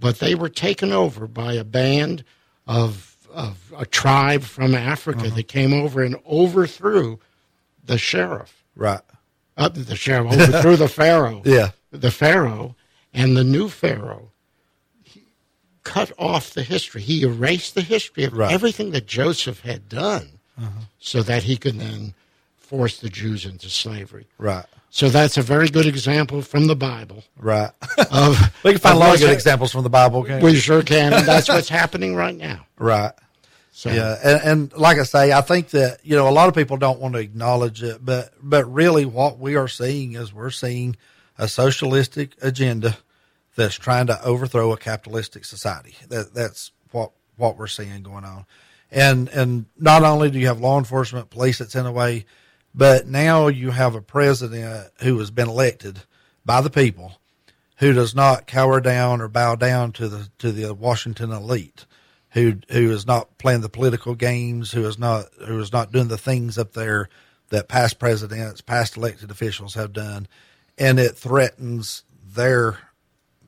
but 0.00 0.18
they 0.18 0.34
were 0.34 0.48
taken 0.48 0.92
over 0.92 1.26
by 1.26 1.54
a 1.54 1.64
band 1.64 2.24
of, 2.66 3.16
of 3.32 3.72
a 3.76 3.86
tribe 3.86 4.42
from 4.42 4.74
Africa 4.74 5.28
that 5.30 5.48
came 5.48 5.72
over 5.72 6.02
and 6.02 6.16
overthrew 6.26 7.18
the 7.84 7.98
sheriff. 7.98 8.64
Right. 8.76 9.00
Uh, 9.56 9.68
the 9.68 9.96
sheriff 9.96 10.32
overthrew 10.32 10.76
the 10.76 10.88
pharaoh. 10.88 11.42
Yeah. 11.46 11.70
The 11.90 12.10
pharaoh 12.10 12.74
and 13.12 13.36
the 13.36 13.44
new 13.44 13.68
pharaoh 13.68 14.30
cut 15.84 16.10
off 16.18 16.54
the 16.54 16.62
history. 16.62 17.02
He 17.02 17.22
erased 17.22 17.74
the 17.74 17.82
history 17.82 18.24
of 18.24 18.32
Right. 18.32 18.52
everything 18.52 18.92
that 18.92 19.06
Joseph 19.06 19.60
had 19.60 19.88
done, 19.88 20.38
so 20.98 21.22
that 21.22 21.42
he 21.44 21.56
could 21.56 21.78
then 21.78 22.14
force 22.56 22.98
the 23.00 23.08
Jews 23.08 23.44
into 23.44 23.68
slavery. 23.68 24.26
Right. 24.38 24.64
So 24.90 25.08
that's 25.08 25.38
a 25.38 25.42
very 25.42 25.68
good 25.68 25.86
example 25.86 26.42
from 26.42 26.66
the 26.66 26.76
Bible 26.76 27.24
Right. 27.38 27.70
of 28.10 28.38
we 28.64 28.72
can 28.72 28.80
find 28.80 28.96
a 28.96 29.00
lot 29.00 29.14
of 29.14 29.20
good 29.20 29.30
examples 29.32 29.72
from 29.72 29.82
the 29.84 29.90
Bible. 29.90 30.22
We 30.42 30.56
sure 30.56 30.82
can, 30.82 31.14
and 31.14 31.26
that's 31.26 31.48
what's 31.48 31.68
happening 31.70 32.14
right 32.14 32.36
now. 32.36 32.66
Right. 32.78 33.12
So 33.72 33.90
Yeah, 33.90 34.18
and, 34.22 34.42
and 34.44 34.72
like 34.74 34.98
I 34.98 35.04
say, 35.04 35.32
I 35.32 35.40
think 35.40 35.70
that 35.70 36.00
you 36.04 36.14
know 36.14 36.28
a 36.28 36.30
lot 36.30 36.48
of 36.48 36.54
people 36.54 36.76
don't 36.76 37.00
want 37.00 37.14
to 37.14 37.20
acknowledge 37.20 37.82
it, 37.82 38.04
but 38.04 38.34
but 38.42 38.70
really, 38.70 39.06
what 39.06 39.38
we 39.38 39.56
are 39.56 39.66
seeing 39.68 40.12
is 40.14 40.32
we're 40.34 40.50
seeing 40.50 40.96
a 41.38 41.48
socialistic 41.48 42.34
agenda 42.42 42.98
that's 43.56 43.74
trying 43.76 44.08
to 44.08 44.22
overthrow 44.22 44.72
a 44.72 44.76
capitalistic 44.76 45.46
society. 45.46 45.96
That 46.08 46.34
that's 46.34 46.70
what 46.90 47.12
what 47.36 47.56
we're 47.56 47.66
seeing 47.66 48.02
going 48.02 48.26
on, 48.26 48.44
and 48.92 49.28
and 49.30 49.66
not 49.78 50.04
only 50.04 50.30
do 50.30 50.38
you 50.38 50.46
have 50.46 50.60
law 50.60 50.78
enforcement, 50.78 51.30
police 51.30 51.58
that's 51.58 51.74
in 51.74 51.86
a 51.86 51.92
way, 51.92 52.26
but 52.74 53.08
now 53.08 53.48
you 53.48 53.70
have 53.70 53.94
a 53.94 54.02
president 54.02 54.90
who 55.00 55.18
has 55.18 55.30
been 55.30 55.48
elected 55.48 56.00
by 56.44 56.60
the 56.60 56.70
people, 56.70 57.18
who 57.76 57.92
does 57.92 58.14
not 58.14 58.46
cower 58.46 58.80
down 58.80 59.20
or 59.20 59.28
bow 59.28 59.56
down 59.56 59.92
to 59.92 60.08
the 60.08 60.28
to 60.38 60.52
the 60.52 60.72
Washington 60.74 61.32
elite, 61.32 61.86
who 62.30 62.58
who 62.70 62.90
is 62.90 63.06
not 63.06 63.38
playing 63.38 63.62
the 63.62 63.68
political 63.70 64.14
games, 64.14 64.72
who 64.72 64.86
is 64.86 64.98
not 64.98 65.26
who 65.46 65.58
is 65.58 65.72
not 65.72 65.90
doing 65.90 66.08
the 66.08 66.18
things 66.18 66.58
up 66.58 66.72
there 66.72 67.08
that 67.48 67.68
past 67.68 67.98
presidents, 67.98 68.60
past 68.60 68.96
elected 68.96 69.30
officials 69.30 69.74
have 69.74 69.92
done, 69.92 70.28
and 70.76 71.00
it 71.00 71.16
threatens 71.16 72.04
their 72.34 72.78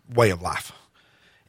way 0.09 0.31
of 0.31 0.41
life. 0.41 0.73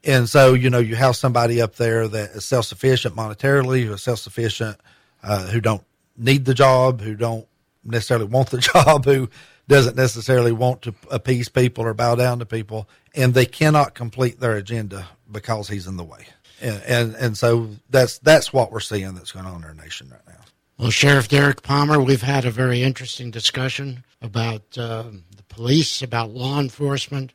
And 0.06 0.30
so, 0.30 0.54
you 0.54 0.70
know, 0.70 0.80
you 0.80 0.96
have 0.96 1.16
somebody 1.16 1.62
up 1.62 1.76
there 1.76 2.08
that 2.08 2.32
is 2.32 2.46
self 2.46 2.66
sufficient 2.66 3.16
monetarily, 3.16 3.84
who 3.84 3.94
is 3.94 4.04
self 4.04 4.20
sufficient, 4.20 4.78
uh, 5.24 5.48
who 5.48 5.60
don't 5.60 5.84
need 6.16 6.46
the 6.46 6.54
job, 6.54 7.02
who 7.02 7.16
don't 7.16 7.48
necessarily 7.84 8.28
want 8.28 8.52
the 8.52 8.58
job, 8.74 9.06
who 9.06 9.30
doesn't 9.68 9.96
necessarily 9.96 10.52
want 10.52 10.84
to 10.84 10.94
appease 11.10 11.50
people 11.50 11.86
or 11.86 11.94
bow 11.94 12.16
down 12.16 12.40
to 12.40 12.46
people, 12.46 12.88
and 13.16 13.34
they 13.34 13.46
cannot 13.46 13.96
complete 13.96 14.40
their 14.40 14.56
agenda 14.56 15.08
because 15.32 15.68
he's 15.68 15.88
in 15.88 15.98
the 15.98 16.04
way. 16.04 16.28
And 16.62 16.82
and, 16.84 17.16
and 17.16 17.38
so 17.38 17.70
that's 17.90 18.20
that's 18.20 18.54
what 18.54 18.72
we're 18.72 18.80
seeing 18.80 19.16
that's 19.16 19.32
going 19.32 19.46
on 19.46 19.58
in 19.58 19.64
our 19.64 19.74
nation 19.74 20.10
right 20.10 20.22
now. 20.28 20.44
Well, 20.78 20.92
Sheriff 20.92 21.30
Derek 21.30 21.64
Palmer, 21.64 22.00
we've 22.02 22.22
had 22.22 22.46
a 22.46 22.52
very 22.52 22.84
interesting 22.84 23.32
discussion 23.32 24.04
about 24.22 24.78
um 24.78 25.24
the 25.36 25.44
police, 25.50 26.04
about 26.04 26.30
law 26.30 26.60
enforcement, 26.60 27.34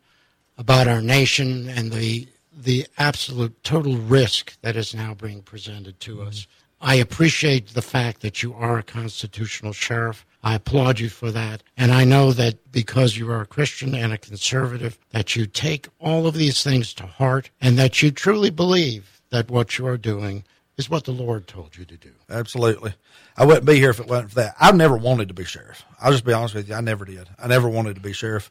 about 0.57 0.87
our 0.87 1.03
nation, 1.03 1.69
and 1.69 1.91
the 1.91 2.29
the 2.53 2.87
absolute 2.99 3.63
total 3.63 3.97
risk 3.97 4.59
that 4.63 4.77
is 4.77 4.95
now 4.95 5.15
being 5.15 5.43
presented 5.43 6.01
to 6.01 6.23
us. 6.23 6.47
I 6.81 6.95
appreciate 6.95 7.69
the 7.69 7.83
fact 7.83 8.23
that 8.23 8.43
you 8.43 8.55
are 8.55 8.79
a 8.79 8.83
constitutional 8.83 9.73
sheriff. 9.73 10.25
I 10.43 10.55
applaud 10.55 10.99
you 10.99 11.11
for 11.11 11.31
that. 11.31 11.63
And 11.77 11.93
I 11.93 12.05
know 12.05 12.33
that 12.33 12.73
because 12.73 13.17
you 13.19 13.31
are 13.31 13.43
a 13.43 13.47
Christian 13.47 13.95
and 13.95 14.13
a 14.13 14.19
conservative, 14.19 14.99
that 15.11 15.37
you 15.37 15.47
take 15.47 15.89
all 15.99 16.27
of 16.27 16.35
these 16.35 16.65
things 16.65 16.95
to 16.95 17.07
heart 17.07 17.51
and 17.61 17.79
that 17.79 18.03
you 18.03 18.11
truly 18.11 18.51
believe 18.51 19.21
that 19.29 19.51
what 19.51 19.79
you 19.79 19.87
are 19.87 19.99
doing 19.99 20.45
is 20.79 20.89
what 20.89 21.05
the 21.05 21.13
Lord 21.13 21.47
told 21.47 21.77
you 21.77 21.85
to 21.85 21.97
do. 21.99 22.13
Absolutely. 22.31 22.95
I 23.37 23.45
wouldn't 23.45 23.67
be 23.67 23.77
here 23.77 23.91
if 23.91 24.01
it 24.01 24.09
wasn't 24.09 24.31
for 24.31 24.37
that. 24.37 24.55
I've 24.59 24.77
never 24.77 24.97
wanted 24.97 25.29
to 25.29 25.35
be 25.35 25.45
sheriff. 25.45 25.85
I'll 26.01 26.13
just 26.13 26.25
be 26.25 26.33
honest 26.33 26.55
with 26.55 26.69
you. 26.69 26.75
I 26.75 26.81
never 26.81 27.05
did. 27.05 27.29
I 27.39 27.47
never 27.47 27.69
wanted 27.69 27.97
to 27.97 28.01
be 28.01 28.15
sheriff. 28.15 28.51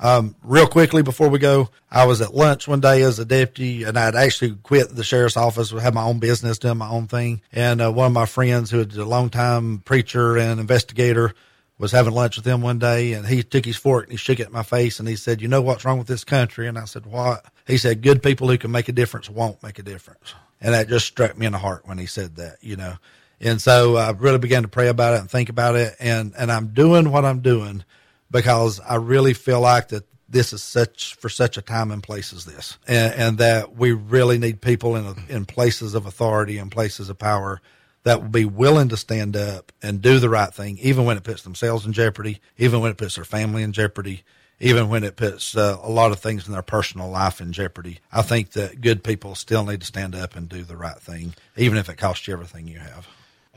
Um, 0.00 0.36
real 0.42 0.68
quickly 0.68 1.02
before 1.02 1.28
we 1.28 1.38
go, 1.38 1.70
I 1.90 2.06
was 2.06 2.20
at 2.20 2.34
lunch 2.34 2.68
one 2.68 2.80
day 2.80 3.02
as 3.02 3.18
a 3.18 3.24
deputy 3.24 3.82
and 3.82 3.98
I'd 3.98 4.14
actually 4.14 4.54
quit 4.54 4.94
the 4.94 5.02
sheriff's 5.02 5.36
office, 5.36 5.70
had 5.70 5.94
my 5.94 6.04
own 6.04 6.20
business, 6.20 6.58
doing 6.58 6.78
my 6.78 6.88
own 6.88 7.08
thing. 7.08 7.42
And, 7.52 7.80
uh, 7.80 7.90
one 7.90 8.06
of 8.06 8.12
my 8.12 8.26
friends 8.26 8.70
who 8.70 8.84
was 8.84 8.96
a 8.96 9.04
longtime 9.04 9.78
preacher 9.80 10.36
and 10.36 10.60
investigator 10.60 11.34
was 11.78 11.92
having 11.92 12.14
lunch 12.14 12.36
with 12.36 12.44
him 12.44 12.60
one 12.60 12.78
day 12.78 13.12
and 13.12 13.26
he 13.26 13.42
took 13.42 13.64
his 13.64 13.76
fork 13.76 14.04
and 14.04 14.12
he 14.12 14.18
shook 14.18 14.40
it 14.40 14.46
at 14.46 14.52
my 14.52 14.62
face 14.62 15.00
and 15.00 15.08
he 15.08 15.16
said, 15.16 15.40
you 15.40 15.48
know 15.48 15.62
what's 15.62 15.84
wrong 15.84 15.98
with 15.98 16.08
this 16.08 16.24
country? 16.24 16.68
And 16.68 16.78
I 16.78 16.84
said, 16.84 17.06
what? 17.06 17.44
He 17.66 17.76
said, 17.76 18.02
good 18.02 18.22
people 18.22 18.48
who 18.48 18.58
can 18.58 18.70
make 18.70 18.88
a 18.88 18.92
difference 18.92 19.28
won't 19.28 19.62
make 19.62 19.78
a 19.78 19.82
difference. 19.84 20.34
And 20.60 20.74
that 20.74 20.88
just 20.88 21.06
struck 21.06 21.36
me 21.36 21.46
in 21.46 21.52
the 21.52 21.58
heart 21.58 21.86
when 21.86 21.98
he 21.98 22.06
said 22.06 22.36
that, 22.36 22.56
you 22.60 22.76
know. 22.76 22.94
And 23.40 23.62
so 23.62 23.96
I 23.96 24.10
really 24.10 24.38
began 24.38 24.62
to 24.62 24.68
pray 24.68 24.88
about 24.88 25.14
it 25.14 25.20
and 25.20 25.30
think 25.30 25.48
about 25.48 25.76
it. 25.76 25.94
And, 26.00 26.34
and 26.36 26.50
I'm 26.50 26.68
doing 26.68 27.12
what 27.12 27.24
I'm 27.24 27.40
doing 27.40 27.84
because 28.30 28.80
I 28.80 28.96
really 28.96 29.34
feel 29.34 29.60
like 29.60 29.88
that 29.88 30.04
this 30.28 30.52
is 30.52 30.62
such 30.62 31.14
for 31.14 31.28
such 31.28 31.56
a 31.56 31.62
time 31.62 31.90
and 31.90 32.02
place 32.02 32.32
as 32.32 32.44
this, 32.44 32.76
and, 32.86 33.14
and 33.14 33.38
that 33.38 33.76
we 33.76 33.92
really 33.92 34.38
need 34.38 34.60
people 34.60 34.94
in 34.96 35.14
in 35.28 35.46
places 35.46 35.94
of 35.94 36.06
authority 36.06 36.58
and 36.58 36.70
places 36.70 37.08
of 37.08 37.18
power 37.18 37.60
that 38.04 38.22
will 38.22 38.28
be 38.28 38.44
willing 38.44 38.88
to 38.88 38.96
stand 38.96 39.36
up 39.36 39.72
and 39.82 40.00
do 40.00 40.18
the 40.18 40.28
right 40.28 40.52
thing, 40.52 40.78
even 40.80 41.04
when 41.04 41.16
it 41.16 41.24
puts 41.24 41.42
themselves 41.42 41.84
in 41.84 41.92
jeopardy, 41.92 42.40
even 42.56 42.80
when 42.80 42.90
it 42.90 42.96
puts 42.96 43.16
their 43.16 43.24
family 43.24 43.62
in 43.62 43.72
jeopardy, 43.72 44.22
even 44.60 44.88
when 44.88 45.04
it 45.04 45.16
puts 45.16 45.56
uh, 45.56 45.78
a 45.82 45.90
lot 45.90 46.12
of 46.12 46.18
things 46.18 46.46
in 46.46 46.52
their 46.52 46.62
personal 46.62 47.08
life 47.10 47.40
in 47.40 47.52
jeopardy. 47.52 47.98
I 48.12 48.22
think 48.22 48.52
that 48.52 48.80
good 48.80 49.02
people 49.04 49.34
still 49.34 49.64
need 49.64 49.80
to 49.80 49.86
stand 49.86 50.14
up 50.14 50.36
and 50.36 50.48
do 50.48 50.62
the 50.62 50.76
right 50.76 50.98
thing, 50.98 51.34
even 51.56 51.78
if 51.78 51.88
it 51.88 51.96
costs 51.96 52.26
you 52.26 52.34
everything 52.34 52.66
you 52.66 52.78
have. 52.78 53.06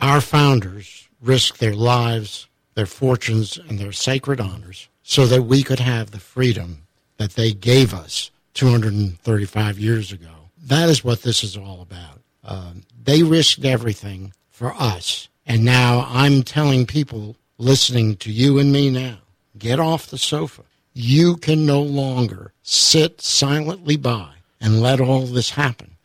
Our 0.01 0.21
founders 0.21 1.07
risked 1.21 1.59
their 1.59 1.75
lives, 1.75 2.47
their 2.73 2.85
fortunes, 2.85 3.57
and 3.57 3.79
their 3.79 3.91
sacred 3.91 4.39
honors 4.39 4.87
so 5.03 5.25
that 5.27 5.43
we 5.43 5.63
could 5.63 5.79
have 5.79 6.11
the 6.11 6.19
freedom 6.19 6.83
that 7.17 7.31
they 7.31 7.53
gave 7.53 7.93
us 7.93 8.31
235 8.53 9.79
years 9.79 10.11
ago. 10.11 10.49
That 10.63 10.89
is 10.89 11.03
what 11.03 11.21
this 11.21 11.43
is 11.43 11.57
all 11.57 11.81
about. 11.81 12.19
Um, 12.43 12.83
they 13.03 13.23
risked 13.23 13.65
everything 13.65 14.33
for 14.49 14.73
us. 14.73 15.27
And 15.45 15.65
now 15.65 16.07
I'm 16.09 16.43
telling 16.43 16.85
people 16.85 17.35
listening 17.57 18.15
to 18.17 18.31
you 18.31 18.59
and 18.59 18.71
me 18.71 18.89
now 18.89 19.19
get 19.57 19.79
off 19.79 20.07
the 20.07 20.17
sofa. 20.17 20.63
You 20.93 21.37
can 21.37 21.65
no 21.65 21.81
longer 21.81 22.53
sit 22.63 23.21
silently 23.21 23.97
by 23.97 24.29
and 24.59 24.81
let 24.81 25.01
all 25.01 25.25
this 25.25 25.51
happen 25.51 25.97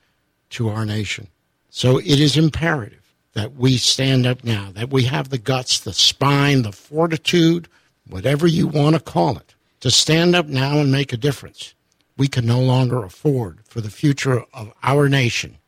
to 0.50 0.68
our 0.68 0.84
nation. 0.84 1.28
So 1.70 1.98
it 1.98 2.20
is 2.20 2.36
imperative 2.36 3.05
that 3.36 3.54
we 3.54 3.76
stand 3.76 4.24
up 4.24 4.42
now, 4.44 4.70
that 4.72 4.88
we 4.88 5.02
have 5.04 5.28
the 5.28 5.36
guts, 5.36 5.78
the 5.78 5.92
spine, 5.92 6.62
the 6.62 6.72
fortitude, 6.72 7.68
whatever 8.08 8.46
you 8.46 8.66
want 8.66 8.96
to 8.96 9.00
call 9.00 9.36
it, 9.36 9.54
to 9.80 9.90
stand 9.90 10.34
up 10.34 10.46
now 10.46 10.78
and 10.78 10.90
make 10.90 11.12
a 11.12 11.18
difference. 11.18 11.74
We 12.16 12.28
can 12.28 12.46
no 12.46 12.60
longer 12.60 13.04
afford 13.04 13.58
for 13.64 13.82
the 13.82 13.90
future 13.90 14.42
of 14.54 14.72
our 14.82 15.10
nation 15.10 15.58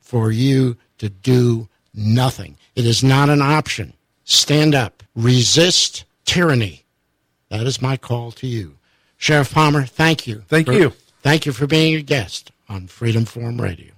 for 0.00 0.32
you 0.32 0.78
to 0.96 1.10
do 1.10 1.68
nothing. 1.92 2.56
It 2.74 2.86
is 2.86 3.04
not 3.04 3.28
an 3.28 3.42
option. 3.42 3.92
Stand 4.24 4.74
up, 4.74 5.02
resist 5.14 6.04
tyranny. 6.24 6.86
That 7.50 7.66
is 7.66 7.82
my 7.82 7.98
call 7.98 8.32
to 8.32 8.46
you. 8.46 8.78
Sheriff 9.18 9.52
Palmer, 9.52 9.84
thank 9.84 10.26
you. 10.26 10.44
Thank 10.48 10.68
for, 10.68 10.72
you. 10.72 10.94
Thank 11.20 11.44
you 11.44 11.52
for 11.52 11.66
being 11.66 11.94
a 11.94 12.00
guest 12.00 12.52
on 12.70 12.86
Freedom 12.86 13.26
Forum 13.26 13.60
Radio. 13.60 13.97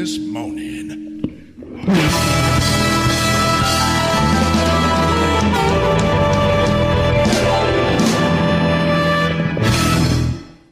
this 0.00 0.18
morning. 0.18 0.80